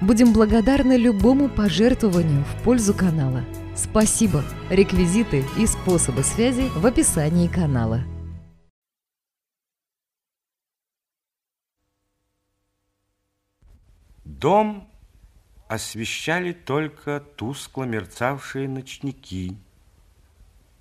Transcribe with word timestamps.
Будем 0.00 0.32
благодарны 0.32 0.96
любому 0.96 1.50
пожертвованию 1.50 2.42
в 2.44 2.62
пользу 2.62 2.94
канала. 2.94 3.44
Спасибо! 3.76 4.42
Реквизиты 4.70 5.44
и 5.58 5.66
способы 5.66 6.22
связи 6.22 6.70
в 6.74 6.86
описании 6.86 7.48
канала. 7.48 8.00
Дом 14.24 14.88
освещали 15.68 16.54
только 16.54 17.20
тускло 17.20 17.84
мерцавшие 17.84 18.70
ночники. 18.70 19.54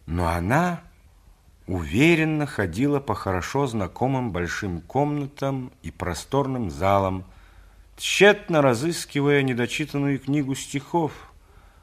Но 0.05 0.27
она 0.29 0.81
уверенно 1.67 2.45
ходила 2.45 3.01
по 3.01 3.15
хорошо 3.15 3.67
знакомым 3.67 4.31
большим 4.31 4.79
комнатам 4.79 5.73
и 5.83 5.91
просторным 5.91 6.71
залам, 6.71 7.25
тщетно 7.99 8.61
разыскивая 8.61 9.43
недочитанную 9.43 10.19
книгу 10.19 10.55
стихов, 10.55 11.11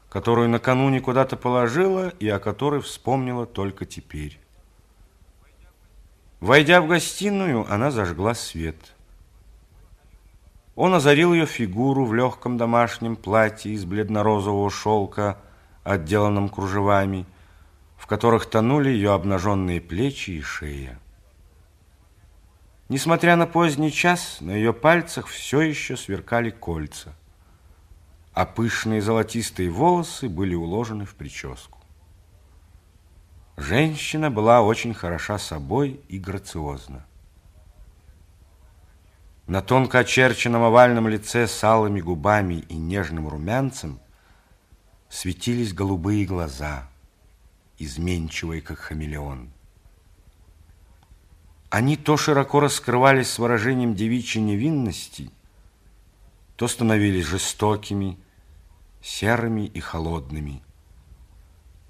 которую 0.09 0.49
накануне 0.49 0.99
куда-то 0.99 1.37
положила 1.37 2.09
и 2.19 2.27
о 2.27 2.39
которой 2.39 2.81
вспомнила 2.81 3.45
только 3.45 3.85
теперь. 3.85 4.39
Войдя 6.39 6.81
в 6.81 6.87
гостиную, 6.87 7.71
она 7.71 7.91
зажгла 7.91 8.33
свет. 8.33 8.77
Он 10.75 10.93
озарил 10.95 11.33
ее 11.33 11.45
фигуру 11.45 12.05
в 12.05 12.13
легком 12.13 12.57
домашнем 12.57 13.15
платье 13.15 13.73
из 13.73 13.85
бледно-розового 13.85 14.69
шелка, 14.71 15.37
отделанном 15.83 16.49
кружевами, 16.49 17.25
в 17.95 18.07
которых 18.07 18.47
тонули 18.47 18.89
ее 18.89 19.13
обнаженные 19.13 19.81
плечи 19.81 20.31
и 20.31 20.41
шея. 20.41 20.99
Несмотря 22.89 23.35
на 23.35 23.47
поздний 23.47 23.91
час, 23.91 24.37
на 24.39 24.51
ее 24.51 24.71
пальцах 24.71 25.27
все 25.27 25.59
еще 25.59 25.97
сверкали 25.97 26.51
кольца, 26.51 27.13
а 28.33 28.45
пышные 28.45 29.01
золотистые 29.01 29.69
волосы 29.69 30.29
были 30.29 30.55
уложены 30.55 31.05
в 31.05 31.15
прическу. 31.15 31.79
Женщина 33.57 34.31
была 34.31 34.61
очень 34.61 34.93
хороша 34.93 35.37
собой 35.37 35.99
и 36.07 36.17
грациозна. 36.17 37.05
На 39.47 39.61
тонко 39.61 39.99
очерченном 39.99 40.63
овальном 40.63 41.09
лице 41.09 41.47
с 41.47 41.63
алыми 41.63 41.99
губами 41.99 42.65
и 42.69 42.75
нежным 42.75 43.27
румянцем 43.27 43.99
светились 45.09 45.73
голубые 45.73 46.25
глаза, 46.25 46.87
изменчивые, 47.79 48.61
как 48.61 48.79
хамелеон. 48.79 49.51
Они 51.69 51.97
то 51.97 52.15
широко 52.15 52.61
раскрывались 52.61 53.29
с 53.29 53.39
выражением 53.39 53.93
девичьей 53.93 54.43
невинности, 54.43 55.29
то 56.55 56.67
становились 56.67 57.25
жестокими, 57.25 58.17
серыми 59.01 59.65
и 59.65 59.79
холодными, 59.81 60.63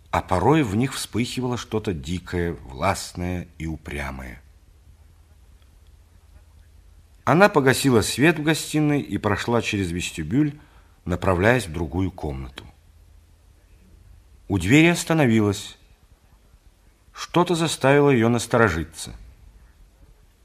а 0.10 0.22
порой 0.22 0.64
в 0.64 0.76
них 0.76 0.96
вспыхивало 0.96 1.58
что-то 1.58 1.94
дикое, 1.94 2.54
властное 2.54 3.48
и 3.60 3.68
упрямое. 3.68 4.42
Она 7.24 7.48
погасила 7.48 8.02
свет 8.02 8.40
в 8.40 8.44
гостиной 8.44 9.02
и 9.02 9.18
прошла 9.18 9.62
через 9.62 9.92
вестибюль, 9.92 10.60
направляясь 11.06 11.68
в 11.68 11.74
другую 11.74 12.10
комнату. 12.10 12.66
У 14.48 14.58
двери 14.58 14.88
остановилась. 14.88 15.78
Что-то 17.14 17.54
заставило 17.54 18.10
ее 18.10 18.28
насторожиться– 18.30 19.14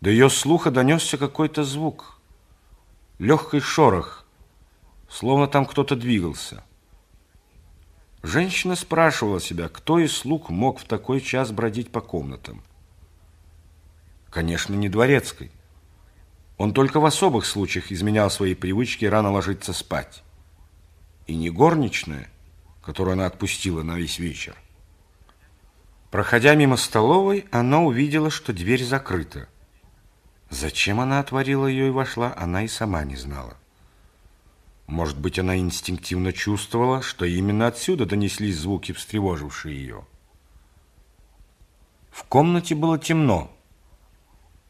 до 0.03 0.11
ее 0.11 0.29
слуха 0.29 0.73
донесся 0.73 1.17
какой-то 1.17 1.63
звук, 1.63 2.19
легкий 3.21 3.61
шорох, 3.61 4.25
словно 5.09 5.47
там 5.47 5.65
кто-то 5.65 5.95
двигался. 5.95 6.65
Женщина 8.25 8.75
спрашивала 8.75 9.41
себя, 9.41 9.69
кто 9.69 10.01
из 10.01 10.13
слуг 10.13 10.51
мог 10.51 10.81
в 10.81 10.85
такой 10.87 11.21
час 11.21 11.53
бродить 11.53 11.93
по 11.93 12.01
комнатам. 12.01 12.65
Конечно, 14.29 14.75
не 14.75 14.89
дворецкой. 14.89 15.53
Он 16.59 16.75
только 16.75 16.99
в 16.99 17.07
особых 17.07 17.47
случаях 17.47 17.93
изменял 17.93 18.29
свои 18.29 18.57
привычки 18.57 19.05
рано 19.05 19.31
ложиться 19.31 19.73
спать. 19.73 20.25
И 21.29 21.37
не 21.37 21.49
горничная, 21.49 22.29
которую 22.83 23.13
она 23.13 23.27
отпустила 23.27 23.85
на 23.85 23.97
весь 23.97 24.19
вечер. 24.19 24.57
Проходя 26.11 26.57
мимо 26.57 26.77
столовой, 26.77 27.47
она 27.53 27.83
увидела, 27.83 28.31
что 28.31 28.53
дверь 28.53 28.83
закрыта. 28.83 29.47
Зачем 30.53 31.01
она 31.01 31.19
отворила 31.19 31.67
ее 31.67 31.89
и 31.89 31.91
вошла, 31.91 32.35
она 32.37 32.63
и 32.63 32.69
сама 32.69 33.05
не 33.05 33.17
знала. 33.17 33.57
Может 34.87 35.19
быть, 35.19 35.39
она 35.39 35.57
инстинктивно 35.57 36.35
чувствовала, 36.35 37.01
что 37.01 37.25
именно 37.25 37.69
отсюда 37.69 38.05
донеслись 38.05 38.59
звуки, 38.59 38.93
встревожившие 38.93 39.75
ее. 39.75 40.05
В 42.11 42.25
комнате 42.25 42.75
было 42.75 42.99
темно, 42.99 43.51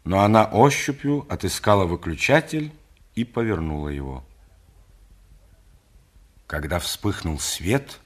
но 0.05 0.21
она 0.21 0.45
ощупью 0.45 1.27
отыскала 1.29 1.85
выключатель 1.85 2.73
и 3.17 3.25
повернула 3.25 3.89
его. 3.89 4.25
Когда 6.47 6.79
вспыхнул 6.79 7.41
свет, 7.41 7.99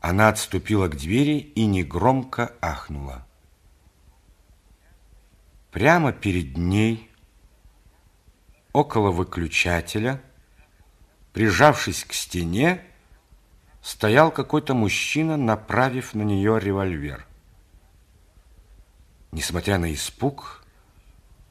она 0.00 0.28
отступила 0.28 0.86
к 0.86 0.96
двери 0.96 1.38
и 1.38 1.66
негромко 1.66 2.52
ахнула. 2.60 3.27
Прямо 5.70 6.12
перед 6.12 6.56
ней, 6.56 7.10
около 8.72 9.10
выключателя, 9.10 10.22
прижавшись 11.32 12.04
к 12.04 12.12
стене, 12.14 12.82
стоял 13.82 14.30
какой-то 14.30 14.74
мужчина, 14.74 15.36
направив 15.36 16.14
на 16.14 16.22
нее 16.22 16.58
револьвер. 16.58 17.26
Несмотря 19.30 19.78
на 19.78 19.92
испуг, 19.92 20.64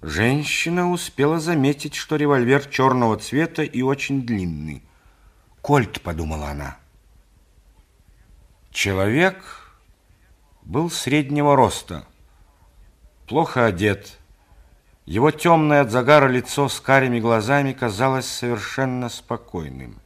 женщина 0.02 0.90
успела 0.90 1.40
заметить, 1.40 1.94
что 1.94 2.16
револьвер 2.16 2.66
черного 2.66 3.18
цвета 3.18 3.62
и 3.62 3.82
очень 3.84 4.26
длинный. 4.26 4.84
«Кольт»,— 5.62 6.02
подумала 6.04 6.50
она. 6.50 6.78
Человек 8.72 9.72
был 10.64 10.90
среднего 10.90 11.56
роста, 11.56 12.08
плохо 13.28 13.66
одет. 13.66 14.18
Его 15.06 15.32
темное 15.32 15.82
от 15.82 15.92
загара 15.92 16.28
лицо 16.28 16.68
с 16.68 16.80
карими 16.80 17.20
глазами 17.20 17.74
казалось 17.74 18.26
совершенно 18.26 19.10
спокойным. 19.10 20.02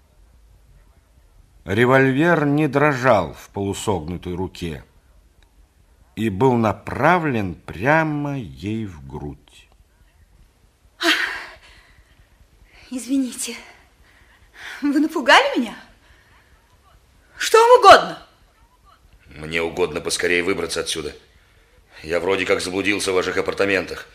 Револьвер 1.64 2.46
не 2.46 2.68
дрожал 2.68 3.34
в 3.34 3.50
полусогнутой 3.50 4.36
руке 4.36 4.84
и 6.16 6.30
был 6.30 6.54
направлен 6.54 7.56
прямо 7.56 8.38
ей 8.38 8.86
в 8.86 9.08
грудь. 9.08 9.70
Извините, 12.90 13.56
вы 14.82 15.00
напугали 15.00 15.60
меня? 15.60 15.76
Что 17.38 17.58
вам 17.58 17.80
угодно? 17.80 18.28
Мне 19.28 19.62
угодно 19.62 20.02
поскорее 20.02 20.44
выбраться 20.44 20.82
отсюда. 20.82 21.16
Я 22.04 22.20
вроде 22.20 22.46
как 22.46 22.62
заблудился 22.62 23.12
в 23.12 23.16
ваших 23.16 23.38
апартаментах. 23.38 24.08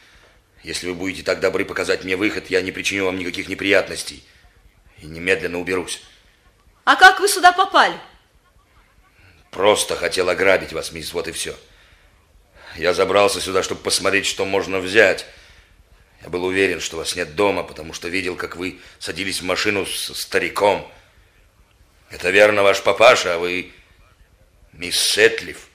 Если 0.62 0.88
вы 0.88 0.94
будете 0.94 1.22
так 1.22 1.40
добры 1.40 1.64
показать 1.64 2.02
мне 2.02 2.16
выход, 2.16 2.50
я 2.50 2.60
не 2.60 2.72
причиню 2.72 3.04
вам 3.04 3.18
никаких 3.18 3.48
неприятностей. 3.48 4.24
И 4.98 5.06
немедленно 5.06 5.60
уберусь. 5.60 6.02
А 6.84 6.96
как 6.96 7.20
вы 7.20 7.28
сюда 7.28 7.52
попали? 7.52 7.96
Просто 9.50 9.94
хотел 9.94 10.28
ограбить 10.28 10.72
вас, 10.72 10.92
мисс, 10.92 11.12
вот 11.12 11.28
и 11.28 11.32
все. 11.32 11.56
Я 12.76 12.92
забрался 12.92 13.40
сюда, 13.40 13.62
чтобы 13.62 13.80
посмотреть, 13.82 14.26
что 14.26 14.44
можно 14.44 14.80
взять. 14.80 15.26
Я 16.22 16.28
был 16.28 16.44
уверен, 16.44 16.80
что 16.80 16.96
вас 16.96 17.14
нет 17.14 17.36
дома, 17.36 17.62
потому 17.62 17.92
что 17.92 18.08
видел, 18.08 18.36
как 18.36 18.56
вы 18.56 18.80
садились 18.98 19.40
в 19.40 19.44
машину 19.44 19.86
с 19.86 20.12
стариком. 20.14 20.90
Это 22.10 22.30
верно 22.30 22.62
ваш 22.62 22.82
папаша, 22.82 23.34
а 23.34 23.38
вы 23.38 23.72
мисс 24.72 24.98
Сетлиф. 24.98 25.68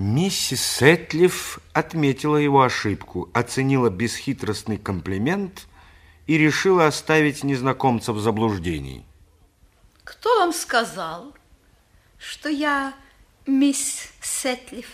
Миссис 0.00 0.64
Сетлиф 0.64 1.58
отметила 1.72 2.36
его 2.36 2.62
ошибку, 2.62 3.28
оценила 3.34 3.90
бесхитростный 3.90 4.78
комплимент 4.78 5.66
и 6.28 6.38
решила 6.38 6.86
оставить 6.86 7.42
незнакомца 7.42 8.12
в 8.12 8.20
заблуждении. 8.20 9.04
Кто 10.04 10.38
вам 10.38 10.52
сказал, 10.52 11.34
что 12.16 12.48
я 12.48 12.94
мисс 13.44 14.10
Сетлиф. 14.22 14.86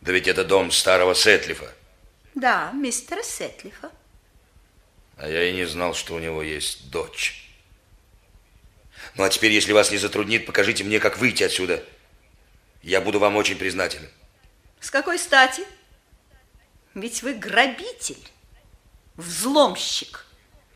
Да 0.00 0.12
ведь 0.12 0.28
это 0.28 0.44
дом 0.44 0.70
старого 0.70 1.16
Сетлифа. 1.16 1.74
Да, 2.36 2.70
мистера 2.74 3.24
Сетлифа. 3.24 3.90
А 5.16 5.28
я 5.28 5.50
и 5.50 5.52
не 5.52 5.64
знал, 5.64 5.92
что 5.94 6.14
у 6.14 6.20
него 6.20 6.44
есть 6.44 6.88
дочь. 6.92 7.50
Ну, 9.16 9.24
а 9.24 9.28
теперь, 9.28 9.50
если 9.50 9.72
вас 9.72 9.90
не 9.90 9.98
затруднит, 9.98 10.46
покажите 10.46 10.84
мне, 10.84 11.00
как 11.00 11.18
выйти 11.18 11.42
отсюда. 11.42 11.82
Я 12.82 13.00
буду 13.00 13.18
вам 13.18 13.36
очень 13.36 13.56
признателен. 13.56 14.08
С 14.80 14.90
какой 14.90 15.18
стати? 15.18 15.62
Ведь 16.94 17.22
вы 17.22 17.34
грабитель, 17.34 18.22
взломщик. 19.16 20.26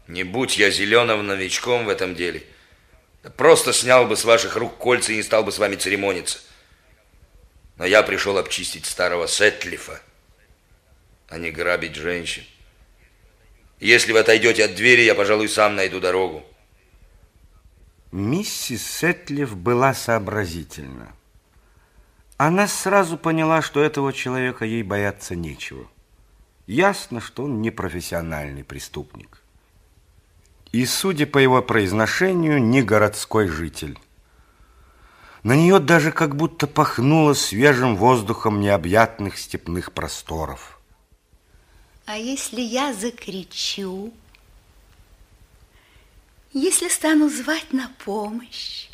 Не 0.08 0.24
будь 0.24 0.58
я 0.58 0.70
зеленым 0.70 1.26
новичком 1.26 1.84
в 1.84 1.88
этом 1.88 2.14
деле. 2.14 2.42
Просто 3.36 3.72
снял 3.72 4.06
бы 4.06 4.16
с 4.16 4.24
ваших 4.24 4.56
рук 4.56 4.76
кольца 4.76 5.12
и 5.12 5.16
не 5.16 5.22
стал 5.22 5.44
бы 5.44 5.52
с 5.52 5.58
вами 5.58 5.76
церемониться. 5.76 6.38
Но 7.76 7.86
я 7.86 8.02
пришел 8.02 8.36
обчистить 8.36 8.84
старого 8.86 9.26
Сетлифа, 9.26 10.00
а 11.28 11.38
не 11.38 11.50
грабить 11.50 11.94
женщин. 11.94 12.44
Если 13.78 14.12
вы 14.12 14.20
отойдете 14.20 14.64
от 14.64 14.74
двери, 14.74 15.02
я, 15.02 15.14
пожалуй, 15.14 15.48
сам 15.48 15.76
найду 15.76 15.98
дорогу. 15.98 16.44
Миссис 18.12 18.86
Сетлиф 18.86 19.56
была 19.56 19.94
сообразительна. 19.94 21.16
Она 22.44 22.66
сразу 22.66 23.18
поняла, 23.18 23.62
что 23.62 23.80
этого 23.80 24.12
человека 24.12 24.64
ей 24.64 24.82
бояться 24.82 25.36
нечего. 25.36 25.86
Ясно, 26.66 27.20
что 27.20 27.44
он 27.44 27.62
не 27.62 27.70
профессиональный 27.70 28.64
преступник. 28.64 29.40
И, 30.72 30.84
судя 30.84 31.26
по 31.26 31.38
его 31.38 31.62
произношению, 31.62 32.60
не 32.60 32.82
городской 32.82 33.46
житель. 33.46 33.96
На 35.44 35.54
нее 35.54 35.78
даже 35.78 36.10
как 36.10 36.34
будто 36.34 36.66
пахнуло 36.66 37.34
свежим 37.34 37.94
воздухом 37.94 38.58
необъятных 38.58 39.38
степных 39.38 39.92
просторов. 39.92 40.80
А 42.06 42.16
если 42.16 42.60
я 42.60 42.92
закричу? 42.92 44.12
Если 46.52 46.88
стану 46.88 47.28
звать 47.28 47.72
на 47.72 47.88
помощь? 48.04 48.88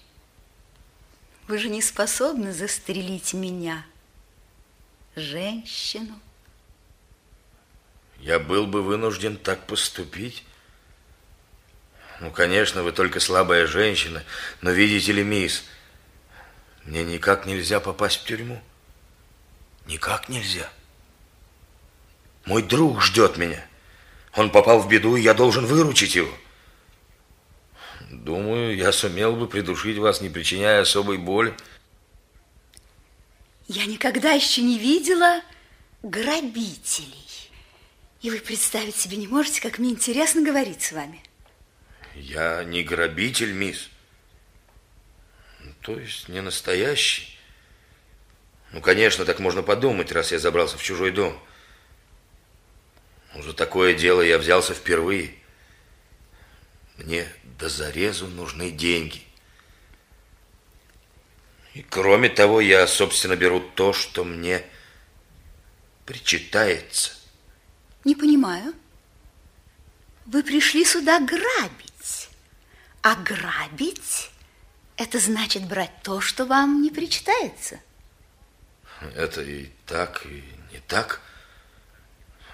Вы 1.49 1.57
же 1.57 1.71
не 1.71 1.81
способны 1.81 2.53
застрелить 2.53 3.33
меня, 3.33 3.87
женщину. 5.17 6.21
Я 8.19 8.39
был 8.39 8.67
бы 8.67 8.83
вынужден 8.83 9.39
так 9.39 9.67
поступить. 9.67 10.45
Ну, 12.21 12.31
конечно, 12.31 12.83
вы 12.83 12.93
только 12.93 13.19
слабая 13.19 13.67
женщина, 13.67 14.25
но 14.61 14.73
видите 14.73 15.13
ли, 15.13 15.25
мисс, 15.25 15.65
мне 16.85 17.03
никак 17.03 17.47
нельзя 17.47 17.81
попасть 17.81 18.21
в 18.21 18.25
тюрьму. 18.27 18.63
Никак 19.87 20.29
нельзя. 20.29 20.69
Мой 22.45 22.63
друг 22.63 23.01
ждет 23.01 23.39
меня. 23.39 23.67
Он 24.35 24.51
попал 24.51 24.81
в 24.81 24.89
беду, 24.89 25.17
и 25.17 25.23
я 25.23 25.33
должен 25.33 25.65
выручить 25.65 26.15
его. 26.15 26.33
Думаю, 28.25 28.77
я 28.77 28.91
сумел 28.91 29.37
бы 29.37 29.47
придушить 29.47 29.97
вас, 29.99 30.21
не 30.21 30.29
причиняя 30.29 30.81
особой 30.81 31.19
боли. 31.19 31.55
Я 33.69 33.87
никогда 33.87 34.33
еще 34.33 34.61
не 34.63 34.79
видела 34.79 35.41
грабителей. 36.03 37.51
И 38.21 38.31
вы 38.31 38.41
представить 38.41 38.97
себе 38.97 39.17
не 39.17 39.29
можете, 39.29 39.61
как 39.61 39.79
мне 39.79 39.91
интересно 39.91 40.43
говорить 40.43 40.83
с 40.83 40.91
вами. 40.91 41.23
Я 42.15 42.65
не 42.65 42.83
грабитель, 42.83 43.53
мисс. 43.53 43.89
То 45.83 45.97
есть 45.99 46.29
не 46.29 46.43
настоящий. 46.43 47.39
Ну, 48.73 48.81
конечно, 48.81 49.25
так 49.25 49.39
можно 49.39 49.63
подумать, 49.63 50.11
раз 50.11 50.33
я 50.33 50.41
забрался 50.41 50.77
в 50.77 50.83
чужой 50.83 51.13
дом. 51.13 51.39
Уже 53.37 53.53
такое 53.53 53.95
дело 53.95 54.23
я 54.23 54.39
взялся 54.39 54.75
впервые. 54.75 55.35
Мне 56.97 57.29
до 57.59 57.69
зарезу 57.69 58.29
нужны 58.29 58.71
деньги. 58.71 59.23
И 61.75 61.83
кроме 61.83 62.29
того, 62.29 62.61
я, 62.61 62.87
собственно, 62.87 63.37
беру 63.37 63.61
то, 63.61 63.93
что 63.93 64.25
мне 64.25 64.65
причитается. 66.07 67.13
Не 68.05 68.15
понимаю. 68.15 68.75
Вы 70.27 70.43
пришли 70.43 70.85
сюда 70.85 71.21
грабить. 71.21 72.29
А 73.03 73.15
грабить– 73.17 74.31
это 74.97 75.19
значит 75.19 75.67
брать 75.67 75.93
то, 76.03 76.21
что 76.21 76.47
вам 76.47 76.83
не 76.83 76.91
причитается. 76.91 77.81
Это 79.15 79.43
и 79.43 79.71
так, 79.87 80.27
и 80.27 80.43
не 80.73 80.81
так. 80.87 81.21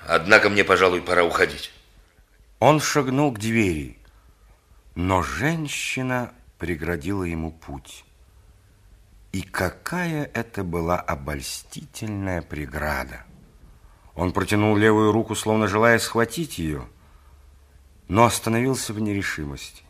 Однако 0.06 0.50
мне, 0.50 0.64
пожалуй, 0.64 1.00
пора 1.00 1.24
уходить. 1.24 1.72
Он 2.58 2.80
шагнул 2.80 3.32
к 3.32 3.38
двери. 3.38 3.98
Но 4.94 5.22
женщина 5.22 6.32
преградила 6.58 7.24
ему 7.24 7.50
путь. 7.50 8.04
И 9.32 9.42
какая 9.42 10.30
это 10.32 10.62
была 10.62 11.00
обольстительная 11.00 12.40
преграда! 12.40 13.24
Он 14.14 14.32
протянул 14.32 14.76
левую 14.76 15.10
руку, 15.10 15.34
словно 15.34 15.66
желая 15.66 15.98
схватить 15.98 16.58
ее, 16.58 16.86
но 18.06 18.24
остановился 18.24 18.92
в 18.92 19.00
нерешимости. 19.00 19.82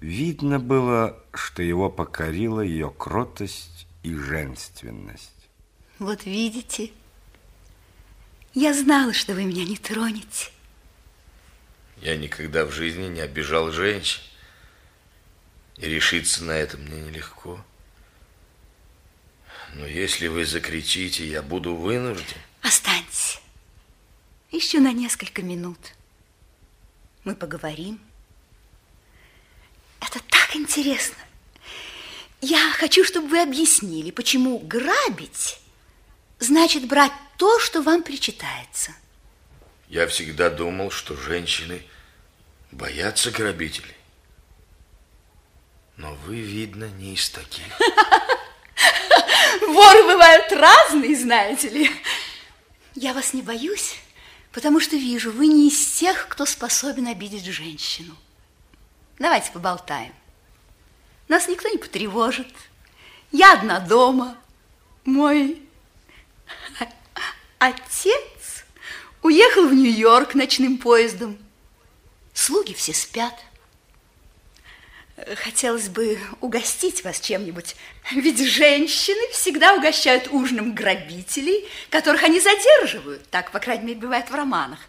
Видно 0.00 0.60
было, 0.60 1.18
что 1.32 1.62
его 1.62 1.90
покорила 1.90 2.60
ее 2.60 2.92
кротость 2.96 3.88
и 4.04 4.14
женственность. 4.14 5.48
Вот 5.98 6.24
видите, 6.24 6.92
я 8.52 8.74
знала, 8.74 9.12
что 9.12 9.34
вы 9.34 9.44
меня 9.44 9.64
не 9.64 9.76
тронете. 9.76 10.50
Я 12.04 12.18
никогда 12.18 12.66
в 12.66 12.70
жизни 12.70 13.06
не 13.06 13.22
обижал 13.22 13.70
женщин. 13.70 14.20
И 15.78 15.88
решиться 15.88 16.44
на 16.44 16.52
это 16.52 16.76
мне 16.76 17.00
нелегко. 17.00 17.64
Но 19.72 19.86
если 19.86 20.26
вы 20.26 20.44
закричите, 20.44 21.26
я 21.26 21.40
буду 21.40 21.74
вынужден. 21.74 22.36
Останьтесь. 22.60 23.40
Еще 24.50 24.80
на 24.80 24.92
несколько 24.92 25.40
минут. 25.40 25.78
Мы 27.24 27.34
поговорим. 27.34 27.98
Это 30.00 30.20
так 30.28 30.54
интересно. 30.54 31.16
Я 32.42 32.70
хочу, 32.72 33.02
чтобы 33.06 33.28
вы 33.28 33.40
объяснили, 33.40 34.10
почему 34.10 34.58
грабить 34.58 35.58
значит 36.38 36.86
брать 36.86 37.12
то, 37.38 37.58
что 37.60 37.80
вам 37.80 38.02
причитается. 38.02 38.92
Я 39.88 40.06
всегда 40.06 40.50
думал, 40.50 40.90
что 40.90 41.16
женщины 41.16 41.82
боятся 42.74 43.30
грабителей. 43.30 43.94
Но 45.96 46.14
вы, 46.26 46.40
видно, 46.40 46.88
не 46.98 47.14
из 47.14 47.30
таких. 47.30 47.64
Воры 49.60 50.02
бывают 50.02 50.52
разные, 50.52 51.16
знаете 51.16 51.68
ли. 51.68 51.90
Я 52.94 53.14
вас 53.14 53.32
не 53.32 53.42
боюсь, 53.42 53.96
потому 54.52 54.80
что 54.80 54.96
вижу, 54.96 55.30
вы 55.30 55.46
не 55.46 55.68
из 55.68 55.92
тех, 55.92 56.26
кто 56.28 56.46
способен 56.46 57.06
обидеть 57.06 57.44
женщину. 57.44 58.16
Давайте 59.18 59.52
поболтаем. 59.52 60.12
Нас 61.28 61.48
никто 61.48 61.68
не 61.68 61.78
потревожит. 61.78 62.52
Я 63.30 63.54
одна 63.54 63.78
дома. 63.80 64.36
Мой 65.04 65.62
отец 67.58 68.64
уехал 69.22 69.68
в 69.68 69.74
Нью-Йорк 69.74 70.34
ночным 70.34 70.78
поездом. 70.78 71.38
Слуги 72.34 72.74
все 72.74 72.92
спят. 72.92 73.32
Хотелось 75.36 75.88
бы 75.88 76.18
угостить 76.40 77.04
вас 77.04 77.20
чем-нибудь, 77.20 77.76
ведь 78.10 78.44
женщины 78.44 79.30
всегда 79.30 79.74
угощают 79.74 80.28
ужином 80.32 80.74
грабителей, 80.74 81.68
которых 81.88 82.24
они 82.24 82.40
задерживают. 82.40 83.30
Так, 83.30 83.52
по 83.52 83.60
крайней 83.60 83.84
мере, 83.84 84.00
бывает 84.00 84.28
в 84.28 84.34
романах. 84.34 84.80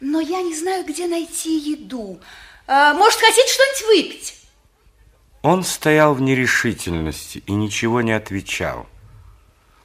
Но 0.00 0.20
я 0.20 0.42
не 0.42 0.54
знаю, 0.54 0.84
где 0.84 1.06
найти 1.06 1.56
еду. 1.58 2.20
А, 2.66 2.92
может, 2.92 3.18
хотите 3.18 3.50
что-нибудь 3.50 3.86
выпить? 3.86 4.40
Он 5.40 5.64
стоял 5.64 6.14
в 6.14 6.20
нерешительности 6.20 7.38
и 7.46 7.52
ничего 7.52 8.02
не 8.02 8.12
отвечал. 8.12 8.86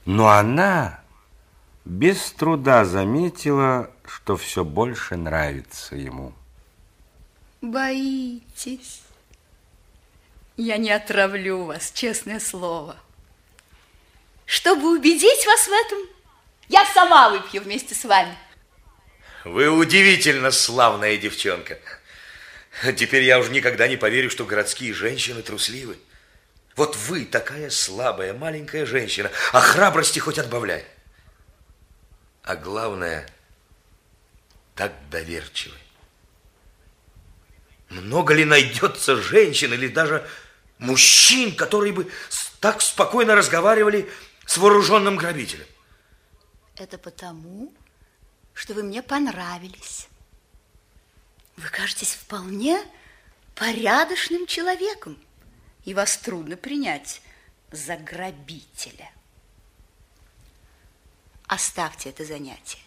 Но 0.06 0.28
она 0.28 1.02
без 1.86 2.32
труда 2.34 2.84
заметила, 2.84 3.92
что 4.06 4.36
все 4.36 4.66
больше 4.66 5.16
нравится 5.16 5.96
ему. 5.96 6.34
Боитесь? 7.62 9.02
Я 10.56 10.78
не 10.78 10.92
отравлю 10.92 11.66
вас, 11.66 11.92
честное 11.92 12.40
слово. 12.40 12.98
Чтобы 14.46 14.98
убедить 14.98 15.46
вас 15.46 15.68
в 15.68 15.72
этом, 15.72 16.00
я 16.70 16.86
сама 16.86 17.30
выпью 17.30 17.62
вместе 17.62 17.96
с 17.96 18.04
вами. 18.06 18.36
Вы 19.44 19.70
удивительно 19.70 20.52
славная 20.52 21.18
девчонка. 21.18 21.80
Теперь 22.98 23.24
я 23.24 23.40
уже 23.40 23.52
никогда 23.52 23.88
не 23.88 23.98
поверю, 23.98 24.30
что 24.30 24.46
городские 24.46 24.94
женщины 24.94 25.42
трусливы. 25.42 25.98
Вот 26.76 26.96
вы 26.96 27.26
такая 27.26 27.70
слабая, 27.70 28.34
маленькая 28.34 28.86
женщина, 28.86 29.30
а 29.52 29.60
храбрости 29.60 30.20
хоть 30.20 30.40
отбавляй. 30.40 30.86
А 32.44 32.56
главное, 32.56 33.28
так 34.76 34.94
доверчивый. 35.10 35.80
Много 37.90 38.34
ли 38.34 38.46
найдется 38.46 39.16
женщин 39.16 39.74
или 39.74 39.88
даже 39.88 40.28
мужчин, 40.78 41.56
которые 41.56 41.94
бы 41.94 42.12
так 42.60 42.82
спокойно 42.82 43.36
разговаривали 43.36 44.10
с 44.46 44.58
вооруженным 44.58 45.18
грабителем? 45.18 45.66
Это 46.76 46.98
потому, 46.98 47.74
что 48.54 48.74
вы 48.74 48.84
мне 48.84 49.02
понравились. 49.02 50.08
Вы 51.58 51.68
кажетесь 51.70 52.14
вполне 52.14 52.82
порядочным 53.56 54.46
человеком, 54.48 55.18
и 55.84 55.94
вас 55.94 56.18
трудно 56.18 56.56
принять 56.56 57.22
за 57.72 57.98
грабителя. 57.98 59.12
Оставьте 61.48 62.10
это 62.10 62.24
занятие. 62.24 62.80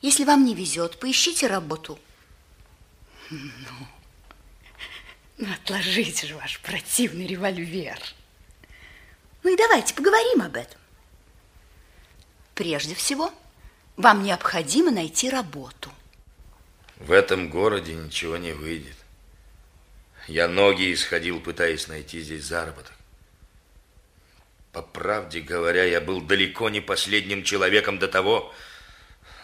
Если 0.00 0.24
вам 0.24 0.44
не 0.44 0.54
везет, 0.54 1.00
поищите 1.00 1.48
работу. 1.48 1.98
Ну, 3.30 3.86
ну 5.36 5.52
отложите 5.52 6.26
же 6.26 6.36
ваш 6.36 6.60
противный 6.60 7.26
револьвер. 7.26 7.98
Ну 9.42 9.52
и 9.52 9.56
давайте 9.56 9.94
поговорим 9.94 10.42
об 10.42 10.56
этом. 10.56 10.80
Прежде 12.54 12.94
всего, 12.94 13.32
вам 13.96 14.22
необходимо 14.22 14.90
найти 14.90 15.30
работу. 15.30 15.92
В 16.96 17.12
этом 17.12 17.50
городе 17.50 17.94
ничего 17.94 18.36
не 18.36 18.52
выйдет. 18.52 18.96
Я 20.26 20.48
ноги 20.48 20.92
исходил, 20.92 21.40
пытаясь 21.40 21.86
найти 21.86 22.20
здесь 22.20 22.44
заработок. 22.44 22.92
По 24.72 24.82
правде 24.82 25.40
говоря, 25.40 25.84
я 25.84 26.00
был 26.00 26.20
далеко 26.20 26.68
не 26.68 26.80
последним 26.80 27.42
человеком 27.44 27.98
до 27.98 28.08
того, 28.08 28.52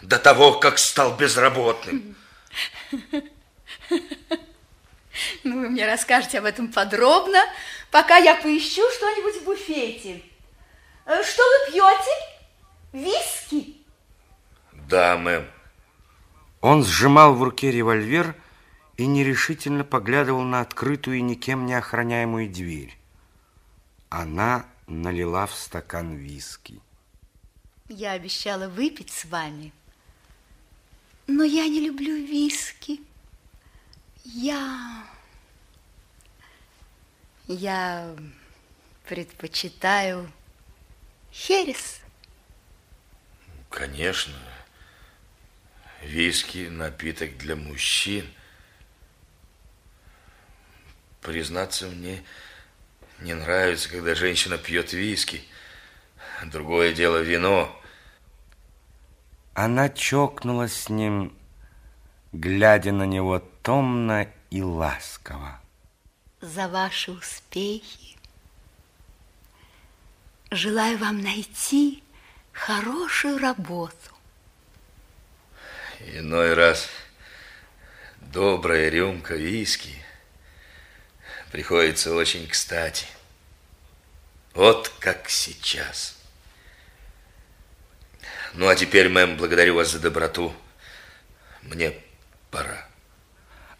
до 0.01 0.19
того, 0.19 0.59
как 0.59 0.77
стал 0.77 1.15
безработным. 1.15 2.15
Ну, 5.45 5.61
вы 5.61 5.69
мне 5.69 5.85
расскажете 5.85 6.39
об 6.39 6.45
этом 6.45 6.71
подробно, 6.71 7.37
пока 7.91 8.17
я 8.17 8.33
поищу 8.33 8.81
что-нибудь 8.97 9.41
в 9.41 9.45
буфете. 9.45 10.23
Э, 11.05 11.21
что 11.23 11.43
вы 11.43 11.71
пьете? 11.71 12.11
Виски? 12.91 13.77
Да, 14.89 15.17
мэм. 15.17 15.45
Он 16.61 16.83
сжимал 16.83 17.35
в 17.35 17.43
руке 17.43 17.69
револьвер 17.69 18.35
и 18.97 19.05
нерешительно 19.05 19.83
поглядывал 19.83 20.41
на 20.41 20.61
открытую 20.61 21.17
и 21.17 21.21
никем 21.21 21.67
не 21.67 21.75
охраняемую 21.75 22.49
дверь. 22.49 22.97
Она 24.09 24.65
налила 24.87 25.45
в 25.45 25.53
стакан 25.53 26.15
виски. 26.15 26.81
Я 27.87 28.13
обещала 28.13 28.67
выпить 28.67 29.11
с 29.11 29.25
вами, 29.25 29.71
но 31.27 31.43
я 31.43 31.67
не 31.67 31.81
люблю 31.81 32.15
виски. 32.15 32.99
Я... 34.23 35.05
Я 37.47 38.15
предпочитаю 39.07 40.31
херес. 41.31 42.01
Конечно. 43.69 44.33
Виски– 46.01 46.67
напиток 46.69 47.37
для 47.37 47.55
мужчин. 47.55 48.27
Признаться, 51.21 51.87
мне 51.87 52.23
не 53.19 53.33
нравится, 53.33 53.89
когда 53.89 54.15
женщина 54.15 54.57
пьет 54.57 54.93
виски. 54.93 55.43
Другое 56.45 56.93
дело 56.93 57.21
вино. 57.21 57.69
Она 59.53 59.89
чокнулась 59.89 60.73
с 60.73 60.89
ним, 60.89 61.35
глядя 62.31 62.91
на 62.91 63.05
него 63.05 63.39
томно 63.39 64.27
и 64.49 64.61
ласково. 64.61 65.61
За 66.45 66.67
ваши 66.67 67.09
успехи. 67.11 68.15
Желаю 70.51 70.99
вам 70.99 71.19
найти 71.21 72.03
хорошую 72.51 73.39
работу. 73.39 74.11
Иной 76.01 76.53
раз 76.53 76.87
добрая 78.21 78.89
рюмка 78.89 79.33
виски 79.33 79.95
приходится 81.51 82.13
очень 82.13 82.47
кстати. 82.47 83.07
Вот 84.53 84.89
как 84.99 85.31
сейчас. 85.31 86.15
Ну, 88.53 88.67
а 88.67 88.75
теперь, 88.75 89.09
мэм, 89.09 89.35
благодарю 89.35 89.73
вас 89.75 89.89
за 89.89 89.99
доброту. 89.99 90.53
Мне 91.63 91.95
пора. 92.51 92.87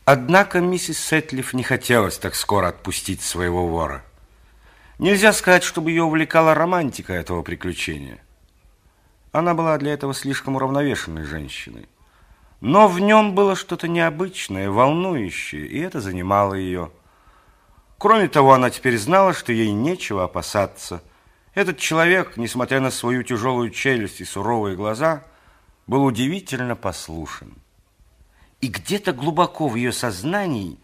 Однако 0.05 0.61
миссис 0.61 0.99
Сетлиф 0.99 1.53
не 1.53 1.63
хотелось 1.63 2.17
так 2.17 2.35
скоро 2.35 2.69
отпустить 2.69 3.21
своего 3.21 3.67
вора. 3.67 4.03
Нельзя 4.99 5.33
сказать, 5.33 5.63
чтобы 5.63 5.89
ее 5.89 6.03
увлекала 6.03 6.53
романтика 6.53 7.11
этого 7.11 7.41
приключения. 7.41 8.19
Она 9.31 9.53
была 9.53 9.77
для 9.77 9.93
этого 9.93 10.13
слишком 10.13 10.55
уравновешенной 10.55 11.23
женщиной. 11.23 11.89
Но 12.61 12.87
в 12.87 12.99
нем 12.99 13.35
было 13.35 13.55
что-то 13.55 13.87
необычное, 13.87 14.69
волнующее, 14.69 15.67
и 15.67 15.79
это 15.79 15.99
занимало 15.99 16.53
ее. 16.53 16.91
Кроме 17.97 18.29
того, 18.29 18.53
она 18.53 18.69
теперь 18.69 18.97
знала, 18.97 19.33
что 19.33 19.51
ей 19.51 19.71
нечего 19.71 20.23
опасаться– 20.23 21.03
этот 21.55 21.77
человек, 21.77 22.35
несмотря 22.35 22.81
на 22.81 22.91
свою 22.91 23.23
тяжелую 23.23 23.69
челюсть 23.69 24.19
и 24.19 24.25
суровые 24.25 24.75
глаза, 24.75 25.23
был 25.87 26.03
удивительно 26.03 26.75
послушен. 26.75 27.55
И 28.65 28.67
где-то 28.67 29.13
глубоко 29.13 29.67
в 29.67 29.75
ее 29.75 29.93
сознании 29.93 30.79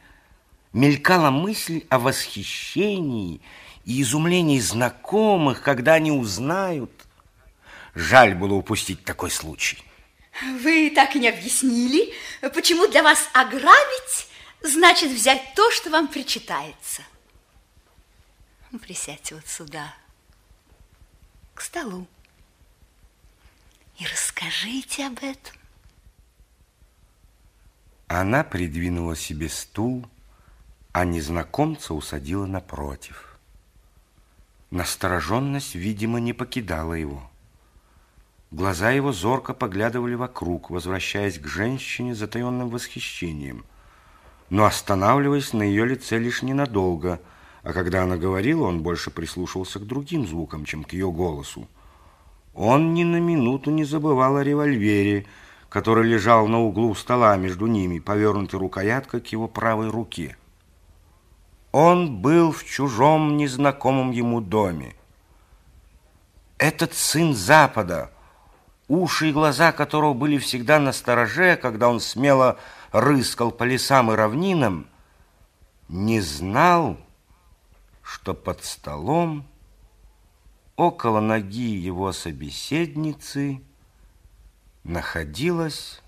мелькала 0.71 1.31
мысль 1.31 1.83
о 1.89 1.97
восхищении 1.97 3.41
и 3.85 4.03
изумлении 4.03 4.59
знакомых, 4.59 5.63
когда 5.63 5.93
они 5.95 6.11
узнают. 6.11 6.91
Жаль 7.95 8.35
было 8.35 8.53
упустить 8.53 9.03
такой 9.03 9.31
случай. 9.31 9.83
Вы 10.61 10.91
так 10.93 11.15
и 11.15 11.19
не 11.19 11.29
объяснили, 11.29 12.13
почему 12.53 12.87
для 12.87 13.01
вас 13.01 13.27
ограбить 13.33 14.27
значит 14.61 15.11
взять 15.11 15.41
то, 15.55 15.71
что 15.71 15.89
вам 15.89 16.07
причитается. 16.07 17.01
Присядьте 18.79 19.33
вот 19.33 19.47
сюда 19.47 19.91
к 21.55 21.61
столу 21.61 22.05
и 23.97 24.05
расскажите 24.05 25.07
об 25.07 25.17
этом. 25.23 25.60
Она 28.13 28.43
придвинула 28.43 29.15
себе 29.15 29.47
стул, 29.47 30.05
а 30.91 31.05
незнакомца 31.05 31.93
усадила 31.93 32.45
напротив. 32.45 33.39
Настороженность, 34.69 35.75
видимо, 35.75 36.19
не 36.19 36.33
покидала 36.33 36.93
его. 36.93 37.29
Глаза 38.51 38.91
его 38.91 39.13
зорко 39.13 39.53
поглядывали 39.53 40.15
вокруг, 40.15 40.69
возвращаясь 40.69 41.39
к 41.39 41.47
женщине 41.47 42.13
затаенным 42.13 42.69
восхищением, 42.69 43.63
но 44.49 44.65
останавливаясь 44.65 45.53
на 45.53 45.63
ее 45.63 45.85
лице 45.85 46.17
лишь 46.17 46.41
ненадолго– 46.41 47.19
а 47.63 47.73
когда 47.73 48.03
она 48.03 48.17
говорила, 48.17 48.63
он 48.63 48.81
больше 48.81 49.11
прислушивался 49.11 49.79
к 49.79 49.85
другим 49.85 50.25
звукам, 50.25 50.65
чем 50.65 50.83
к 50.83 50.93
ее 50.93 51.11
голосу. 51.11 51.67
Он 52.53 52.93
ни 52.93 53.03
на 53.03 53.19
минуту 53.19 53.69
не 53.69 53.83
забывал 53.83 54.37
о 54.37 54.43
револьвере, 54.43 55.25
который 55.71 56.05
лежал 56.05 56.49
на 56.49 56.59
углу 56.59 56.93
стола 56.95 57.37
между 57.37 57.65
ними, 57.65 57.99
повернутой 57.99 58.59
рукояткой 58.59 59.21
к 59.21 59.27
его 59.27 59.47
правой 59.47 59.89
руке. 59.89 60.35
Он 61.71 62.21
был 62.21 62.51
в 62.51 62.65
чужом, 62.65 63.37
незнакомом 63.37 64.11
ему 64.11 64.41
доме. 64.41 64.97
Этот 66.57 66.93
сын 66.93 67.33
Запада, 67.33 68.11
уши 68.89 69.29
и 69.29 69.31
глаза 69.31 69.71
которого 69.71 70.13
были 70.13 70.37
всегда 70.39 70.77
на 70.77 70.91
стороже, 70.91 71.55
когда 71.55 71.87
он 71.87 72.01
смело 72.01 72.57
рыскал 72.91 73.49
по 73.49 73.63
лесам 73.63 74.11
и 74.11 74.15
равнинам, 74.15 74.87
не 75.87 76.19
знал, 76.19 76.97
что 78.03 78.33
под 78.33 78.61
столом 78.65 79.47
около 80.75 81.21
ноги 81.21 81.77
его 81.77 82.11
собеседницы 82.11 83.61
находилась 84.83 86.01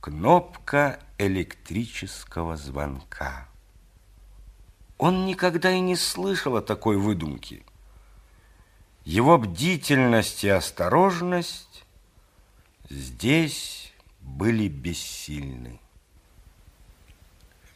кнопка 0.00 1.00
электрического 1.18 2.56
звонка. 2.56 3.48
Он 4.96 5.26
никогда 5.26 5.70
и 5.70 5.80
не 5.80 5.96
слышал 5.96 6.56
о 6.56 6.62
такой 6.62 6.96
выдумке. 6.96 7.62
Его 9.04 9.38
бдительность 9.38 10.44
и 10.44 10.48
осторожность 10.48 11.84
здесь 12.90 13.92
были 14.20 14.68
бессильны. 14.68 15.80